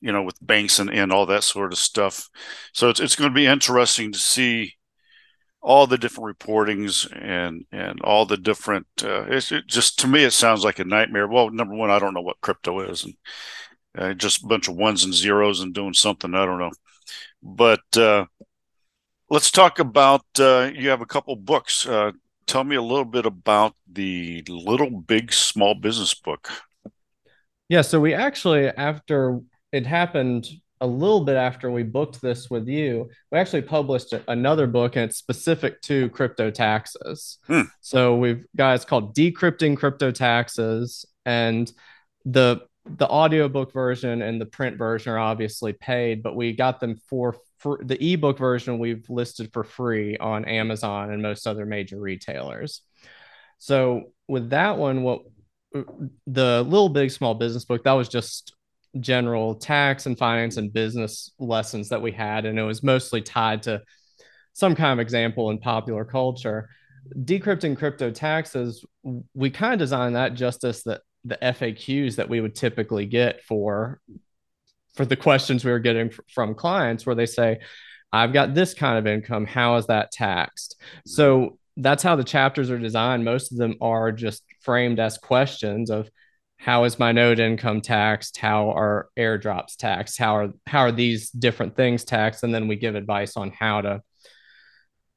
you 0.00 0.12
know, 0.12 0.22
with 0.22 0.36
banks 0.46 0.78
and 0.78 0.90
and 0.90 1.12
all 1.12 1.26
that 1.26 1.44
sort 1.44 1.72
of 1.72 1.78
stuff. 1.78 2.28
So 2.74 2.90
it's 2.90 3.00
it's 3.00 3.16
going 3.16 3.30
to 3.30 3.34
be 3.34 3.46
interesting 3.46 4.12
to 4.12 4.18
see 4.18 4.74
all 5.62 5.86
the 5.86 5.98
different 5.98 6.38
reportings 6.38 7.10
and 7.10 7.64
and 7.72 8.00
all 8.02 8.26
the 8.26 8.36
different. 8.36 8.86
Uh, 9.02 9.24
it's 9.28 9.50
it 9.50 9.66
just 9.66 9.98
to 10.00 10.06
me, 10.06 10.24
it 10.24 10.32
sounds 10.32 10.62
like 10.62 10.78
a 10.78 10.84
nightmare. 10.84 11.26
Well, 11.26 11.50
number 11.50 11.74
one, 11.74 11.90
I 11.90 11.98
don't 11.98 12.14
know 12.14 12.20
what 12.20 12.40
crypto 12.42 12.80
is, 12.80 13.04
and 13.04 13.14
uh, 13.96 14.14
just 14.14 14.44
a 14.44 14.46
bunch 14.46 14.68
of 14.68 14.76
ones 14.76 15.04
and 15.04 15.14
zeros 15.14 15.60
and 15.60 15.74
doing 15.74 15.94
something. 15.94 16.34
I 16.34 16.44
don't 16.44 16.58
know. 16.58 16.72
But 17.42 17.96
uh, 17.96 18.26
let's 19.30 19.50
talk 19.50 19.78
about 19.78 20.24
uh, 20.38 20.70
you 20.74 20.88
have 20.88 21.00
a 21.00 21.06
couple 21.06 21.36
books. 21.36 21.86
Uh, 21.86 22.12
tell 22.46 22.64
me 22.64 22.76
a 22.76 22.82
little 22.82 23.04
bit 23.04 23.26
about 23.26 23.74
the 23.90 24.44
Little 24.48 24.90
Big 24.90 25.32
Small 25.32 25.74
Business 25.74 26.14
book. 26.14 26.50
Yeah. 27.68 27.82
So 27.82 28.00
we 28.00 28.14
actually, 28.14 28.68
after 28.68 29.40
it 29.72 29.86
happened 29.86 30.48
a 30.80 30.86
little 30.86 31.24
bit 31.24 31.36
after 31.36 31.70
we 31.70 31.82
booked 31.82 32.20
this 32.20 32.50
with 32.50 32.68
you, 32.68 33.08
we 33.32 33.38
actually 33.38 33.62
published 33.62 34.12
another 34.28 34.66
book 34.66 34.96
and 34.96 35.06
it's 35.06 35.16
specific 35.16 35.80
to 35.82 36.10
crypto 36.10 36.50
taxes. 36.50 37.38
Hmm. 37.46 37.62
So 37.80 38.16
we've 38.16 38.44
got 38.54 38.74
it's 38.74 38.84
called 38.84 39.16
Decrypting 39.16 39.76
Crypto 39.76 40.10
Taxes. 40.10 41.06
And 41.24 41.70
the 42.24 42.60
the 42.88 43.08
audiobook 43.08 43.72
version 43.72 44.22
and 44.22 44.40
the 44.40 44.46
print 44.46 44.78
version 44.78 45.12
are 45.12 45.18
obviously 45.18 45.72
paid, 45.72 46.22
but 46.22 46.36
we 46.36 46.52
got 46.52 46.80
them 46.80 46.96
for, 47.08 47.36
for 47.58 47.80
the 47.82 48.12
ebook 48.12 48.38
version 48.38 48.78
we've 48.78 49.08
listed 49.08 49.52
for 49.52 49.64
free 49.64 50.16
on 50.18 50.44
Amazon 50.44 51.10
and 51.12 51.22
most 51.22 51.46
other 51.46 51.66
major 51.66 51.98
retailers. 51.98 52.82
So 53.58 54.12
with 54.28 54.50
that 54.50 54.78
one, 54.78 55.02
what 55.02 55.22
the 56.26 56.62
little 56.62 56.88
big 56.88 57.10
small 57.10 57.34
business 57.34 57.64
book 57.64 57.84
that 57.84 57.92
was 57.92 58.08
just 58.08 58.54
general 59.00 59.54
tax 59.54 60.06
and 60.06 60.16
finance 60.16 60.56
and 60.56 60.72
business 60.72 61.32
lessons 61.38 61.88
that 61.90 62.00
we 62.00 62.12
had, 62.12 62.46
and 62.46 62.58
it 62.58 62.62
was 62.62 62.82
mostly 62.82 63.20
tied 63.20 63.62
to 63.64 63.82
some 64.52 64.74
kind 64.74 64.92
of 64.92 65.02
example 65.02 65.50
in 65.50 65.58
popular 65.58 66.04
culture. 66.04 66.68
Decrypting 67.14 67.76
crypto 67.76 68.10
taxes, 68.10 68.84
we 69.34 69.50
kind 69.50 69.74
of 69.74 69.78
designed 69.78 70.16
that 70.16 70.34
just 70.34 70.64
as 70.64 70.82
that 70.84 71.02
the 71.26 71.38
FAQs 71.42 72.16
that 72.16 72.28
we 72.28 72.40
would 72.40 72.54
typically 72.54 73.06
get 73.06 73.42
for 73.42 74.00
for 74.94 75.04
the 75.04 75.16
questions 75.16 75.64
we 75.64 75.70
were 75.70 75.78
getting 75.78 76.10
from 76.32 76.54
clients 76.54 77.04
where 77.04 77.14
they 77.14 77.26
say 77.26 77.58
I've 78.12 78.32
got 78.32 78.54
this 78.54 78.72
kind 78.72 78.98
of 78.98 79.06
income. 79.06 79.44
How 79.44 79.76
is 79.76 79.86
that 79.88 80.12
taxed? 80.12 80.80
So 81.04 81.58
that's 81.76 82.02
how 82.02 82.16
the 82.16 82.24
chapters 82.24 82.70
are 82.70 82.78
designed. 82.78 83.24
Most 83.24 83.52
of 83.52 83.58
them 83.58 83.74
are 83.80 84.10
just 84.12 84.42
framed 84.60 84.98
as 84.98 85.18
questions 85.18 85.90
of 85.90 86.08
how 86.56 86.84
is 86.84 86.98
my 86.98 87.12
node 87.12 87.38
income 87.38 87.82
taxed? 87.82 88.38
How 88.38 88.70
are 88.70 89.08
airdrops 89.18 89.76
taxed? 89.76 90.18
How 90.18 90.36
are 90.36 90.48
how 90.66 90.80
are 90.80 90.92
these 90.92 91.30
different 91.30 91.76
things 91.76 92.04
taxed? 92.04 92.44
And 92.44 92.54
then 92.54 92.66
we 92.66 92.76
give 92.76 92.94
advice 92.94 93.36
on 93.36 93.50
how 93.50 93.82
to 93.82 94.02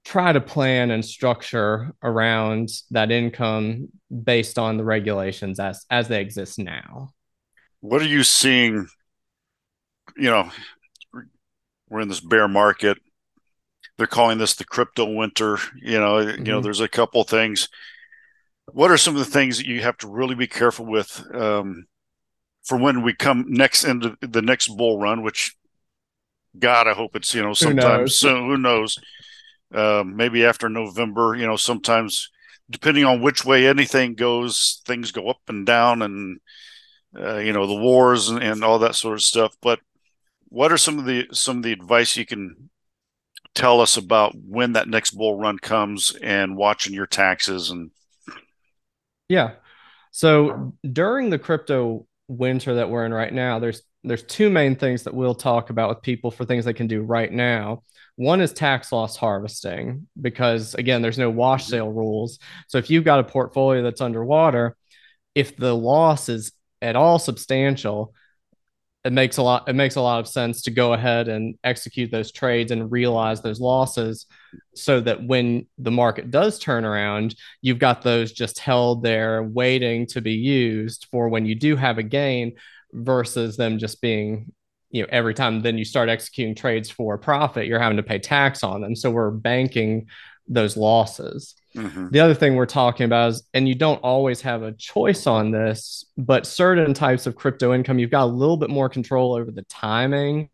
try 0.06 0.32
to 0.32 0.42
plan 0.42 0.92
and 0.92 1.04
structure 1.04 1.94
around 2.02 2.70
that 2.92 3.12
income 3.12 3.90
based 4.24 4.58
on 4.58 4.78
the 4.78 4.84
regulations 4.84 5.60
as 5.60 5.86
as 5.90 6.08
they 6.08 6.22
exist 6.22 6.60
now. 6.60 7.10
What 7.82 8.02
are 8.02 8.08
you 8.08 8.24
seeing? 8.24 8.88
You 10.18 10.30
know, 10.32 10.52
we're 11.90 12.02
in 12.02 12.08
this 12.08 12.20
bear 12.20 12.48
market. 12.48 12.98
They're 13.98 14.08
calling 14.08 14.38
this 14.38 14.56
the 14.56 14.66
crypto 14.66 15.06
winter. 15.06 15.58
You 15.82 16.00
know, 16.00 16.16
mm-hmm. 16.16 16.30
you 16.30 16.52
know, 16.52 16.58
mm-hmm. 16.58 16.64
there's 16.64 16.82
a 16.82 16.88
couple 16.88 17.24
things. 17.24 17.70
What 18.72 18.92
are 18.92 18.98
some 18.98 19.16
of 19.16 19.20
the 19.20 19.32
things 19.32 19.58
that 19.58 19.66
you 19.66 19.82
have 19.82 19.98
to 19.98 20.08
really 20.08 20.36
be 20.36 20.48
careful 20.48 20.86
with 20.86 21.26
um, 21.34 21.86
for 22.64 22.78
when 22.78 23.02
we 23.02 23.14
come 23.14 23.46
next 23.48 23.84
into 23.84 24.16
the 24.22 24.42
next 24.42 24.68
bull 24.68 25.00
run? 25.00 25.24
Which, 25.24 25.56
God, 26.58 26.88
I 26.88 26.94
hope 26.94 27.16
it's 27.16 27.34
you 27.34 27.42
know 27.42 27.54
sometime 27.54 28.08
soon. 28.08 28.50
Who 28.50 28.58
knows? 28.58 28.98
Um, 29.74 30.16
maybe 30.16 30.46
after 30.46 30.70
November. 30.70 31.36
You 31.36 31.46
know, 31.46 31.56
sometimes 31.56 32.30
depending 32.70 33.06
on 33.06 33.22
which 33.22 33.46
way 33.46 33.68
anything 33.68 34.16
goes, 34.16 34.82
things 34.86 35.12
go 35.12 35.30
up 35.30 35.42
and 35.48 35.66
down, 35.66 36.02
and 36.02 36.40
uh, 37.20 37.38
you 37.38 37.54
know 37.54 37.68
the 37.68 37.76
wars 37.76 38.30
and, 38.30 38.42
and 38.42 38.64
all 38.64 38.80
that 38.80 38.96
sort 38.96 39.16
of 39.16 39.22
stuff. 39.22 39.56
But 39.62 39.80
what 40.50 40.72
are 40.72 40.78
some 40.78 41.00
of 41.00 41.06
the 41.06 41.28
some 41.32 41.58
of 41.58 41.64
the 41.64 41.72
advice 41.72 42.18
you 42.18 42.26
can 42.26 42.70
tell 43.56 43.82
us 43.82 43.98
about 43.98 44.36
when 44.36 44.74
that 44.74 44.88
next 44.88 45.12
bull 45.12 45.38
run 45.38 45.58
comes 45.58 46.16
and 46.22 46.56
watching 46.56 46.94
your 46.94 47.08
taxes 47.08 47.70
and 47.72 47.92
yeah 49.28 49.52
so 50.12 50.74
during 50.92 51.30
the 51.30 51.40
crypto 51.40 52.06
winter 52.28 52.76
that 52.76 52.90
we're 52.90 53.06
in 53.06 53.14
right 53.14 53.34
now 53.34 53.60
there's 53.60 53.82
there's 54.04 54.24
two 54.24 54.50
main 54.50 54.76
things 54.76 55.04
that 55.04 55.14
we'll 55.14 55.36
talk 55.36 55.70
about 55.70 55.90
with 55.90 56.02
people 56.02 56.32
for 56.32 56.46
things 56.46 56.64
they 56.64 56.74
can 56.74 56.88
do 56.88 57.02
right 57.02 57.32
now 57.32 57.82
one 58.20 58.42
is 58.42 58.52
tax 58.52 58.92
loss 58.92 59.16
harvesting 59.16 60.06
because 60.20 60.76
again, 60.76 61.02
there's 61.02 61.18
no 61.18 61.30
wash 61.30 61.64
mm-hmm. 61.64 61.72
sale 61.72 61.90
rules. 61.90 62.38
So 62.68 62.78
if 62.78 62.90
you've 62.90 63.06
got 63.06 63.22
a 63.22 63.24
portfolio 63.24 63.82
that's 63.82 64.02
underwater, 64.02 64.76
if 65.36 65.56
the 65.56 65.74
loss 65.74 66.28
is 66.28 66.52
at 66.82 66.98
all 66.98 67.18
substantial, 67.18 68.14
it 69.06 69.14
makes 69.14 69.38
a 69.38 69.42
lot 69.42 69.70
it 69.70 69.74
makes 69.74 69.96
a 69.96 70.02
lot 70.02 70.20
of 70.20 70.28
sense 70.28 70.64
to 70.64 70.72
go 70.72 70.92
ahead 70.92 71.30
and 71.30 71.56
execute 71.64 72.12
those 72.12 72.34
trades 72.34 72.74
and 72.74 72.92
realize 72.92 73.42
those 73.42 73.62
losses 73.62 74.26
so 74.76 75.00
that 75.00 75.26
when 75.26 75.66
the 75.78 75.90
market 75.90 76.30
does 76.30 76.60
turn 76.60 76.84
around 76.84 77.36
you've 77.62 77.80
got 77.80 78.02
those 78.02 78.34
just 78.34 78.60
held 78.60 79.02
there 79.02 79.42
waiting 79.44 80.06
to 80.06 80.20
be 80.20 80.34
used 80.34 81.08
for 81.10 81.30
when 81.30 81.46
you 81.46 81.56
do 81.56 81.78
have 81.78 81.98
a 81.98 82.04
gain 82.04 82.52
versus 82.92 83.56
them 83.56 83.78
just 83.78 84.02
being 84.02 84.52
you 84.92 85.02
know 85.02 85.08
every 85.12 85.34
time 85.34 85.62
then 85.62 85.78
you 85.78 85.86
start 85.86 86.10
executing 86.10 86.56
trades 86.56 86.90
for 86.90 87.18
profit 87.18 87.68
you're 87.68 87.80
having 87.80 87.98
to 87.98 88.04
pay 88.04 88.20
tax 88.20 88.64
on 88.64 88.82
them. 88.82 88.96
So 88.96 89.12
we're 89.12 89.32
banking 89.32 90.08
those 90.48 90.76
losses. 90.78 91.56
Mm-hmm. 91.76 92.08
the 92.10 92.20
other 92.20 92.34
thing 92.34 92.56
we're 92.56 92.66
talking 92.66 93.06
about 93.06 93.30
is 93.30 93.44
and 93.54 93.70
you 93.70 93.76
don't 93.76 94.00
always 94.00 94.42
have 94.42 94.64
a 94.64 94.72
choice 94.72 95.28
on 95.28 95.52
this 95.52 96.04
but 96.18 96.48
certain 96.48 96.96
types 96.96 97.28
of 97.28 97.36
crypto 97.36 97.76
income 97.76 98.00
you've 98.00 98.10
got 98.10 98.24
a 98.24 98.26
little 98.26 98.58
bit 98.58 98.72
more 98.72 98.90
control 98.90 99.36
over 99.36 99.52
the 99.52 99.62
timing 99.70 100.50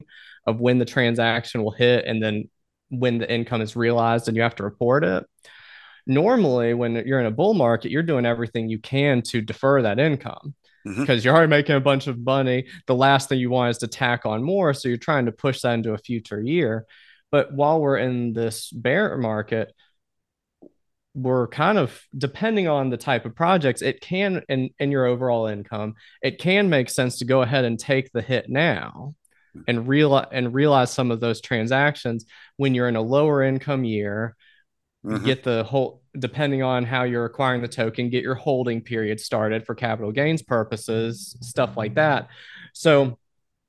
of 0.45 0.60
when 0.60 0.78
the 0.78 0.86
transaction 0.86 1.63
will 1.63 1.71
hit 1.71 2.06
and 2.06 2.21
then 2.21 2.50
when 2.89 3.17
the 3.17 3.32
income 3.32 3.62
is 3.62 3.76
realized 3.76 4.28
and 4.28 4.38
you 4.38 4.43
have 4.43 4.56
to 4.56 4.63
report 4.63 5.04
it. 5.04 5.26
Normally 6.08 6.74
when 6.74 6.95
you're 7.06 7.19
in 7.19 7.26
a 7.26 7.32
bull 7.32 7.56
market 7.56 7.91
you're 7.91 8.04
doing 8.04 8.26
everything 8.26 8.69
you 8.69 8.80
can 8.80 9.21
to 9.24 9.41
defer 9.41 9.82
that 9.82 10.00
income 10.00 10.54
because 10.86 11.08
mm-hmm. 11.08 11.26
you're 11.26 11.36
already 11.36 11.50
making 11.50 11.76
a 11.76 11.82
bunch 11.82 12.08
of 12.08 12.19
money. 12.19 12.67
The 12.86 12.95
last 12.95 13.30
thing 13.30 13.39
you 13.39 13.50
want 13.50 13.71
is 13.71 13.78
to 13.80 13.88
tack 13.88 14.26
on 14.26 14.43
more. 14.43 14.74
So 14.74 14.88
you're 14.88 14.98
trying 14.98 15.26
to 15.26 15.32
push 15.32 15.62
that 15.62 15.74
into 15.74 15.93
a 15.93 15.98
future 15.98 16.41
year. 16.41 16.86
But 17.32 17.54
while 17.54 17.82
we're 17.82 17.98
in 17.98 18.34
this 18.34 18.69
bear 18.69 19.17
market, 19.17 19.74
we're 21.15 21.48
kind 21.48 21.78
of 21.78 22.00
depending 22.15 22.67
on 22.67 22.89
the 22.89 22.98
type 22.98 23.26
of 23.26 23.36
projects, 23.36 23.82
it 23.82 24.02
can 24.02 24.43
and 24.48 24.65
in, 24.65 24.69
in 24.80 24.91
your 24.91 25.06
overall 25.06 25.48
income, 25.48 25.95
it 26.21 26.39
can 26.39 26.69
make 26.69 26.89
sense 26.89 27.17
to 27.19 27.26
go 27.26 27.41
ahead 27.41 27.65
and 27.65 27.80
take 27.80 28.12
the 28.12 28.21
hit 28.21 28.50
now 28.50 29.15
and 29.67 29.88
realize 29.88 30.28
and 30.32 30.54
realize 30.54 30.91
some 30.91 31.12
of 31.12 31.21
those 31.21 31.41
transactions 31.41 32.26
when 32.58 32.76
you're 32.76 32.89
in 32.89 32.98
a 32.98 33.02
lower 33.02 33.41
income 33.41 33.86
year 33.86 34.36
mm-hmm. 35.06 35.26
get 35.26 35.44
the 35.44 35.63
whole 35.63 36.02
depending 36.18 36.63
on 36.63 36.86
how 36.86 37.04
you're 37.04 37.26
acquiring 37.26 37.62
the 37.62 37.68
token, 37.68 38.10
get 38.10 38.24
your 38.24 38.36
holding 38.36 38.82
period 38.82 39.20
started 39.20 39.65
for 39.65 39.76
capital 39.76 40.12
gains 40.12 40.41
purposes, 40.41 41.38
stuff 41.41 41.76
like 41.78 41.96
that. 41.96 42.30
So 42.74 43.18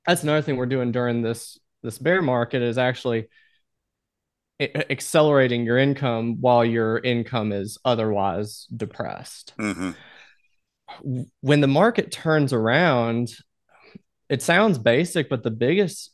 that's 0.05 0.23
another 0.23 0.41
thing 0.41 0.55
we're 0.55 0.65
doing 0.65 0.91
during 0.91 1.21
this 1.21 1.59
this 1.83 1.97
bear 1.97 2.21
market 2.21 2.61
is 2.61 2.77
actually 2.77 3.27
accelerating 4.59 5.65
your 5.65 5.77
income 5.77 6.41
while 6.41 6.65
your 6.65 6.97
income 6.97 7.51
is 7.51 7.77
otherwise 7.85 8.65
depressed. 8.75 9.53
Mm-hmm. 9.59 9.91
When 11.41 11.61
the 11.61 11.67
market 11.67 12.11
turns 12.11 12.53
around, 12.53 13.29
it 14.29 14.41
sounds 14.41 14.77
basic, 14.77 15.29
but 15.29 15.43
the 15.43 15.51
biggest 15.51 16.11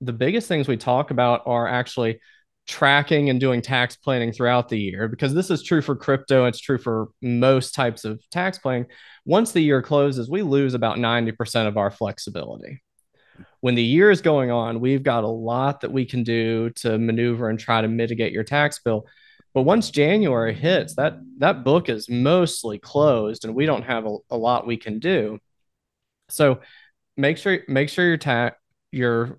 the 0.00 0.12
biggest 0.12 0.48
things 0.48 0.68
we 0.68 0.76
talk 0.76 1.10
about 1.10 1.42
are 1.46 1.66
actually 1.66 2.20
tracking 2.66 3.28
and 3.30 3.40
doing 3.40 3.60
tax 3.60 3.96
planning 3.96 4.32
throughout 4.32 4.68
the 4.68 4.78
year 4.78 5.06
because 5.06 5.34
this 5.34 5.50
is 5.50 5.62
true 5.62 5.82
for 5.82 5.94
crypto 5.94 6.46
it's 6.46 6.60
true 6.60 6.78
for 6.78 7.08
most 7.20 7.74
types 7.74 8.04
of 8.04 8.18
tax 8.30 8.56
planning 8.58 8.86
once 9.26 9.52
the 9.52 9.60
year 9.60 9.82
closes 9.82 10.30
we 10.30 10.40
lose 10.40 10.72
about 10.72 10.96
90% 10.96 11.68
of 11.68 11.76
our 11.76 11.90
flexibility 11.90 12.80
when 13.60 13.74
the 13.74 13.82
year 13.82 14.10
is 14.10 14.20
going 14.20 14.50
on, 14.50 14.80
we've 14.80 15.02
got 15.02 15.24
a 15.24 15.28
lot 15.28 15.80
that 15.80 15.92
we 15.92 16.04
can 16.04 16.22
do 16.22 16.70
to 16.76 16.98
maneuver 16.98 17.48
and 17.48 17.58
try 17.58 17.80
to 17.80 17.88
mitigate 17.88 18.32
your 18.32 18.44
tax 18.44 18.78
bill. 18.78 19.06
But 19.54 19.62
once 19.62 19.90
January 19.90 20.52
hits, 20.52 20.96
that 20.96 21.14
that 21.38 21.64
book 21.64 21.88
is 21.88 22.08
mostly 22.08 22.78
closed, 22.78 23.44
and 23.44 23.54
we 23.54 23.66
don't 23.66 23.84
have 23.84 24.04
a, 24.06 24.16
a 24.30 24.36
lot 24.36 24.66
we 24.66 24.76
can 24.76 24.98
do. 24.98 25.38
So 26.28 26.60
make 27.16 27.38
sure 27.38 27.60
make 27.68 27.88
sure 27.88 28.06
you're 28.06 28.16
ta- 28.16 28.56
you're 28.90 29.38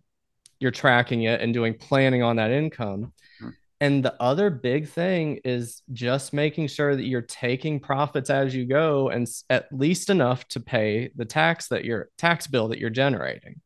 you're 0.60 0.72
tracking 0.72 1.24
it 1.24 1.42
and 1.42 1.54
doing 1.54 1.74
planning 1.74 2.24
on 2.24 2.38
that 2.38 2.52
income. 2.52 3.14
Hmm. 3.40 3.50
And 3.82 4.06
the 4.06 4.16
other 4.22 4.50
big 4.50 4.88
thing 4.88 5.40
is 5.44 5.82
just 5.92 6.34
making 6.34 6.68
sure 6.68 6.96
that 6.96 7.06
you're 7.06 7.22
taking 7.22 7.80
profits 7.80 8.30
as 8.30 8.56
you 8.56 8.66
go 8.66 9.10
and 9.10 9.28
at 9.50 9.68
least 9.72 10.10
enough 10.10 10.48
to 10.50 10.60
pay 10.60 11.12
the 11.16 11.26
tax 11.26 11.68
that 11.68 11.86
your 11.86 12.10
tax 12.18 12.48
bill 12.48 12.70
that 12.70 12.80
you're 12.80 12.90
generating 12.90 13.62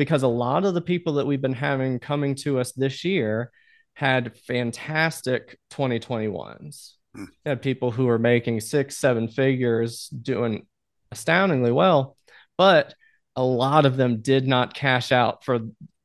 because 0.00 0.22
a 0.22 0.28
lot 0.28 0.64
of 0.64 0.72
the 0.72 0.80
people 0.80 1.12
that 1.12 1.26
we've 1.26 1.42
been 1.42 1.52
having 1.52 1.98
coming 1.98 2.34
to 2.34 2.58
us 2.58 2.72
this 2.72 3.04
year 3.04 3.50
had 3.92 4.34
fantastic 4.38 5.58
2021s. 5.72 6.92
Mm. 7.14 7.26
Had 7.44 7.60
people 7.60 7.90
who 7.90 8.06
were 8.06 8.18
making 8.18 8.60
six, 8.60 8.96
seven 8.96 9.28
figures 9.28 10.08
doing 10.08 10.66
astoundingly 11.12 11.70
well, 11.70 12.16
but 12.56 12.94
a 13.36 13.44
lot 13.44 13.84
of 13.84 13.98
them 13.98 14.22
did 14.22 14.48
not 14.48 14.72
cash 14.72 15.12
out 15.12 15.44
for 15.44 15.58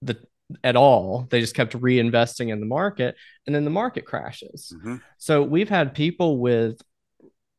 the 0.06 0.18
at 0.64 0.76
all. 0.76 1.28
They 1.30 1.42
just 1.42 1.56
kept 1.56 1.74
reinvesting 1.74 2.50
in 2.52 2.60
the 2.60 2.66
market 2.66 3.16
and 3.46 3.56
then 3.56 3.64
the 3.64 3.72
market 3.72 4.06
crashes. 4.06 4.72
Mm-hmm. 4.76 4.98
So 5.18 5.42
we've 5.42 5.70
had 5.70 5.96
people 5.96 6.40
with 6.40 6.80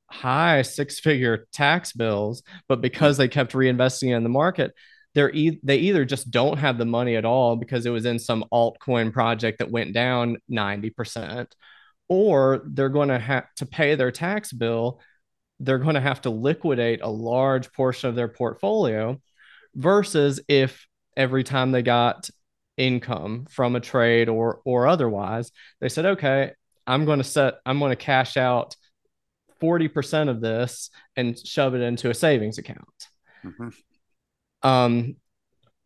high 0.08 0.62
six 0.62 1.00
figure 1.00 1.46
tax 1.52 1.92
bills, 1.92 2.42
but 2.68 2.80
because 2.80 3.16
they 3.16 3.28
kept 3.28 3.52
reinvesting 3.52 4.16
in 4.16 4.22
the 4.22 4.28
market, 4.28 4.72
they're 5.14 5.32
e- 5.32 5.60
they 5.62 5.78
either 5.78 6.04
just 6.04 6.30
don't 6.30 6.58
have 6.58 6.78
the 6.78 6.84
money 6.84 7.16
at 7.16 7.24
all 7.24 7.56
because 7.56 7.86
it 7.86 7.90
was 7.90 8.06
in 8.06 8.18
some 8.18 8.44
altcoin 8.52 9.12
project 9.12 9.58
that 9.58 9.70
went 9.70 9.92
down 9.92 10.36
90% 10.50 11.46
or 12.08 12.62
they're 12.66 12.88
going 12.88 13.08
to 13.08 13.18
have 13.18 13.46
to 13.56 13.66
pay 13.66 13.96
their 13.96 14.12
tax 14.12 14.52
bill 14.52 15.00
they're 15.60 15.78
going 15.78 15.94
to 15.94 16.00
have 16.00 16.20
to 16.22 16.30
liquidate 16.30 17.00
a 17.02 17.08
large 17.08 17.72
portion 17.72 18.08
of 18.08 18.14
their 18.14 18.28
portfolio 18.28 19.20
versus 19.74 20.40
if 20.48 20.86
every 21.16 21.44
time 21.44 21.72
they 21.72 21.82
got 21.82 22.28
income 22.76 23.46
from 23.50 23.74
a 23.76 23.80
trade 23.80 24.28
or 24.28 24.60
or 24.64 24.86
otherwise 24.86 25.50
they 25.80 25.88
said 25.88 26.04
okay 26.04 26.52
i'm 26.86 27.04
going 27.04 27.18
to 27.18 27.24
set 27.24 27.54
i'm 27.64 27.78
going 27.78 27.90
to 27.90 27.96
cash 27.96 28.36
out 28.36 28.76
40% 29.60 30.28
of 30.28 30.40
this 30.40 30.90
and 31.16 31.38
shove 31.38 31.74
it 31.74 31.80
into 31.80 32.10
a 32.10 32.14
savings 32.14 32.58
account. 32.58 33.08
Mm-hmm. 33.44 33.68
Um, 34.68 35.16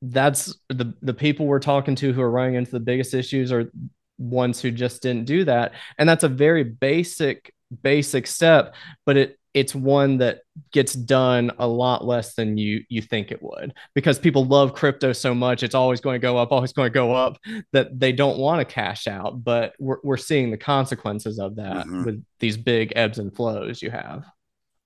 that's 0.02 0.54
the 0.70 0.94
the 1.02 1.12
people 1.12 1.46
we're 1.46 1.58
talking 1.58 1.94
to 1.96 2.12
who 2.12 2.22
are 2.22 2.30
running 2.30 2.54
into 2.54 2.70
the 2.70 2.80
biggest 2.80 3.12
issues 3.12 3.52
are 3.52 3.70
ones 4.16 4.58
who 4.58 4.70
just 4.70 5.02
didn't 5.02 5.26
do 5.26 5.44
that, 5.44 5.72
and 5.98 6.08
that's 6.08 6.24
a 6.24 6.28
very 6.28 6.64
basic 6.64 7.52
basic 7.82 8.26
step, 8.26 8.74
but 9.04 9.18
it 9.18 9.38
it's 9.52 9.74
one 9.74 10.18
that 10.18 10.40
gets 10.72 10.92
done 10.92 11.50
a 11.58 11.66
lot 11.66 12.04
less 12.04 12.34
than 12.34 12.56
you 12.56 12.84
you 12.88 13.02
think 13.02 13.32
it 13.32 13.42
would 13.42 13.74
because 13.94 14.18
people 14.18 14.44
love 14.44 14.74
crypto 14.74 15.12
so 15.12 15.34
much 15.34 15.62
it's 15.62 15.74
always 15.74 16.00
going 16.00 16.14
to 16.14 16.24
go 16.24 16.36
up 16.38 16.52
always 16.52 16.72
going 16.72 16.86
to 16.86 16.94
go 16.94 17.12
up 17.12 17.36
that 17.72 17.98
they 17.98 18.12
don't 18.12 18.38
want 18.38 18.60
to 18.60 18.74
cash 18.74 19.08
out 19.08 19.42
but 19.42 19.74
we're, 19.78 19.98
we're 20.04 20.16
seeing 20.16 20.50
the 20.50 20.56
consequences 20.56 21.38
of 21.38 21.56
that 21.56 21.86
mm-hmm. 21.86 22.04
with 22.04 22.24
these 22.38 22.56
big 22.56 22.92
ebbs 22.94 23.18
and 23.18 23.34
flows 23.34 23.82
you 23.82 23.90
have 23.90 24.24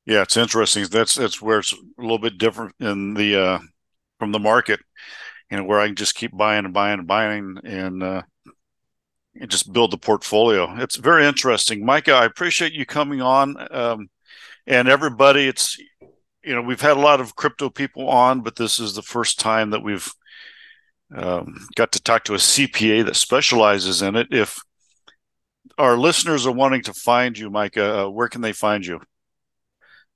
yeah 0.07 0.23
it's 0.23 0.37
interesting 0.37 0.85
that's 0.87 1.15
that's 1.15 1.43
where 1.43 1.59
it's 1.59 1.73
a 1.73 2.03
little 2.03 2.19
bit 2.19 2.39
different 2.39 2.75
in 2.81 3.15
the 3.15 3.39
uh 3.39 3.59
from 4.19 4.33
the 4.33 4.39
market, 4.39 4.81
you 5.51 5.57
know, 5.57 5.65
where 5.65 5.81
I 5.81 5.87
can 5.87 5.97
just 5.97 6.15
keep 6.15 6.37
buying 6.37 6.65
and 6.65 6.75
buying 6.75 6.99
and 6.99 7.07
buying 7.07 7.59
and, 7.63 8.03
uh, 8.03 8.23
and 9.39 9.51
just 9.51 9.73
build 9.73 9.91
the 9.91 9.99
portfolio. 9.99 10.75
It's 10.79 10.97
very 10.97 11.27
interesting, 11.27 11.85
Micah. 11.85 12.15
I 12.15 12.25
appreciate 12.25 12.73
you 12.73 12.87
coming 12.87 13.21
on, 13.21 13.57
um, 13.71 14.09
and 14.67 14.89
everybody. 14.89 15.47
It's 15.47 15.79
you 16.43 16.55
know 16.55 16.63
we've 16.63 16.81
had 16.81 16.97
a 16.97 17.01
lot 17.01 17.21
of 17.21 17.37
crypto 17.37 17.71
people 17.71 18.09
on, 18.09 18.43
but 18.43 18.57
this 18.57 18.79
is 18.79 18.95
the 18.95 19.03
first 19.03 19.39
time 19.39 19.71
that 19.71 19.83
we've 19.83 20.13
um, 21.15 21.67
got 21.75 21.93
to 21.93 22.03
talk 22.03 22.25
to 22.25 22.35
a 22.35 22.39
CPA 22.39 23.05
that 23.07 23.17
specializes 23.17 24.03
in 24.03 24.17
it. 24.17 24.29
If 24.31 24.59
our 25.79 25.97
listeners 25.97 26.47
are 26.47 26.53
wanting 26.53 26.83
to 26.83 26.93
find 26.93 27.37
you, 27.37 27.51
Micah, 27.51 28.05
uh, 28.05 28.09
where 28.09 28.29
can 28.29 28.41
they 28.41 28.53
find 28.53 28.85
you? 28.85 29.01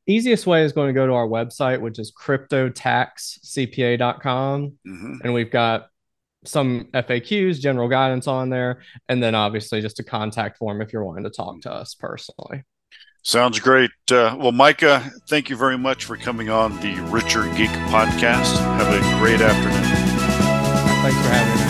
easiest 0.09 0.47
way 0.47 0.65
is 0.65 0.73
going 0.73 0.89
to 0.89 0.95
go 0.95 1.07
to 1.07 1.13
our 1.13 1.29
website, 1.29 1.81
which 1.81 1.99
is 1.99 2.13
cryptotaxcpa.com. 2.13 4.79
Mm-hmm. 4.87 5.15
And 5.23 5.35
we've 5.35 5.51
got 5.51 5.89
some 6.45 6.89
FAQs, 6.95 7.61
general 7.61 7.89
guidance 7.89 8.27
on 8.27 8.49
there, 8.49 8.83
and 9.09 9.23
then 9.23 9.35
obviously 9.35 9.81
just 9.81 10.01
a 10.01 10.05
contact 10.05 10.59
form 10.59 10.81
if 10.81 10.93
you're 10.93 11.05
wanting 11.05 11.25
to 11.25 11.31
talk 11.31 11.61
to 11.63 11.73
us 11.73 11.95
personally. 11.95 12.65
Sounds 13.23 13.61
great. 13.61 13.91
Uh, 14.11 14.37
well, 14.39 14.53
Micah, 14.53 15.11
thank 15.29 15.51
you 15.51 15.57
very 15.57 15.77
much 15.77 16.05
for 16.05 16.17
coming 16.17 16.49
on 16.49 16.77
the 16.81 16.95
Richer 17.11 17.43
Geek 17.57 17.71
podcast. 17.91 18.57
Have 18.79 18.89
a 18.89 19.01
great 19.21 19.41
afternoon. 19.41 19.83
Thanks 21.03 21.17
for 21.17 21.31
having 21.33 21.55
me. 21.55 21.69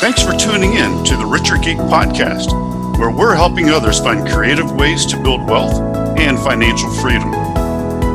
Thanks 0.00 0.22
for 0.22 0.32
tuning 0.32 0.74
in 0.74 1.04
to 1.04 1.16
the 1.16 1.26
Richer 1.26 1.56
Geek 1.56 1.76
podcast, 1.76 2.52
where 2.98 3.10
we're 3.10 3.34
helping 3.34 3.70
others 3.70 3.98
find 3.98 4.26
creative 4.28 4.72
ways 4.72 5.04
to 5.06 5.22
build 5.22 5.48
wealth 5.48 5.80
and 6.18 6.38
financial 6.38 6.90
freedom. 6.94 7.32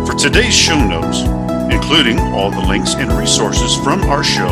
For 0.06 0.16
today's 0.16 0.56
show 0.56 0.80
notes, 0.84 1.22
including 1.72 2.20
all 2.20 2.50
the 2.50 2.62
links 2.62 2.96
and 2.96 3.12
resources 3.12 3.76
from 3.78 4.02
our 4.04 4.24
show 4.24 4.50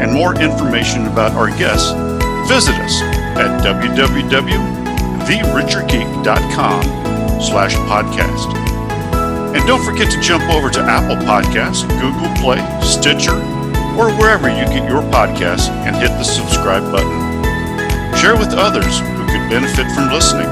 and 0.00 0.12
more 0.12 0.34
information 0.40 1.06
about 1.06 1.32
our 1.32 1.48
guests, 1.48 1.90
visit 2.48 2.74
us 2.76 3.02
at 3.36 3.60
www.therichergeek.com 5.26 6.82
slash 7.40 7.74
podcast. 7.90 8.54
And 9.54 9.66
don't 9.66 9.84
forget 9.84 10.10
to 10.12 10.20
jump 10.20 10.44
over 10.50 10.70
to 10.70 10.80
Apple 10.80 11.16
Podcasts, 11.26 11.82
Google 12.00 12.32
Play, 12.42 12.60
Stitcher, 12.82 13.36
or 13.98 14.12
wherever 14.14 14.48
you 14.48 14.64
get 14.66 14.88
your 14.88 15.02
podcasts 15.10 15.68
and 15.68 15.96
hit 15.96 16.10
the 16.10 16.24
subscribe 16.24 16.82
button. 16.92 17.26
Share 18.16 18.36
with 18.36 18.52
others 18.52 19.00
who 19.00 19.26
could 19.26 19.50
benefit 19.50 19.90
from 19.94 20.12
listening 20.12 20.48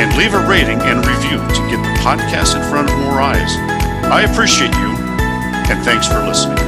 and 0.00 0.16
leave 0.16 0.34
a 0.34 0.46
rating 0.48 0.80
and 0.82 1.04
review 1.06 1.38
to 1.38 1.60
get 1.70 1.82
the 1.82 1.94
podcast 2.00 2.56
in 2.56 2.62
front 2.70 2.90
of 2.90 2.98
more 2.98 3.20
eyes. 3.20 3.52
I 4.10 4.22
appreciate 4.30 4.74
you, 4.74 4.90
and 5.70 5.84
thanks 5.84 6.06
for 6.06 6.18
listening. 6.26 6.67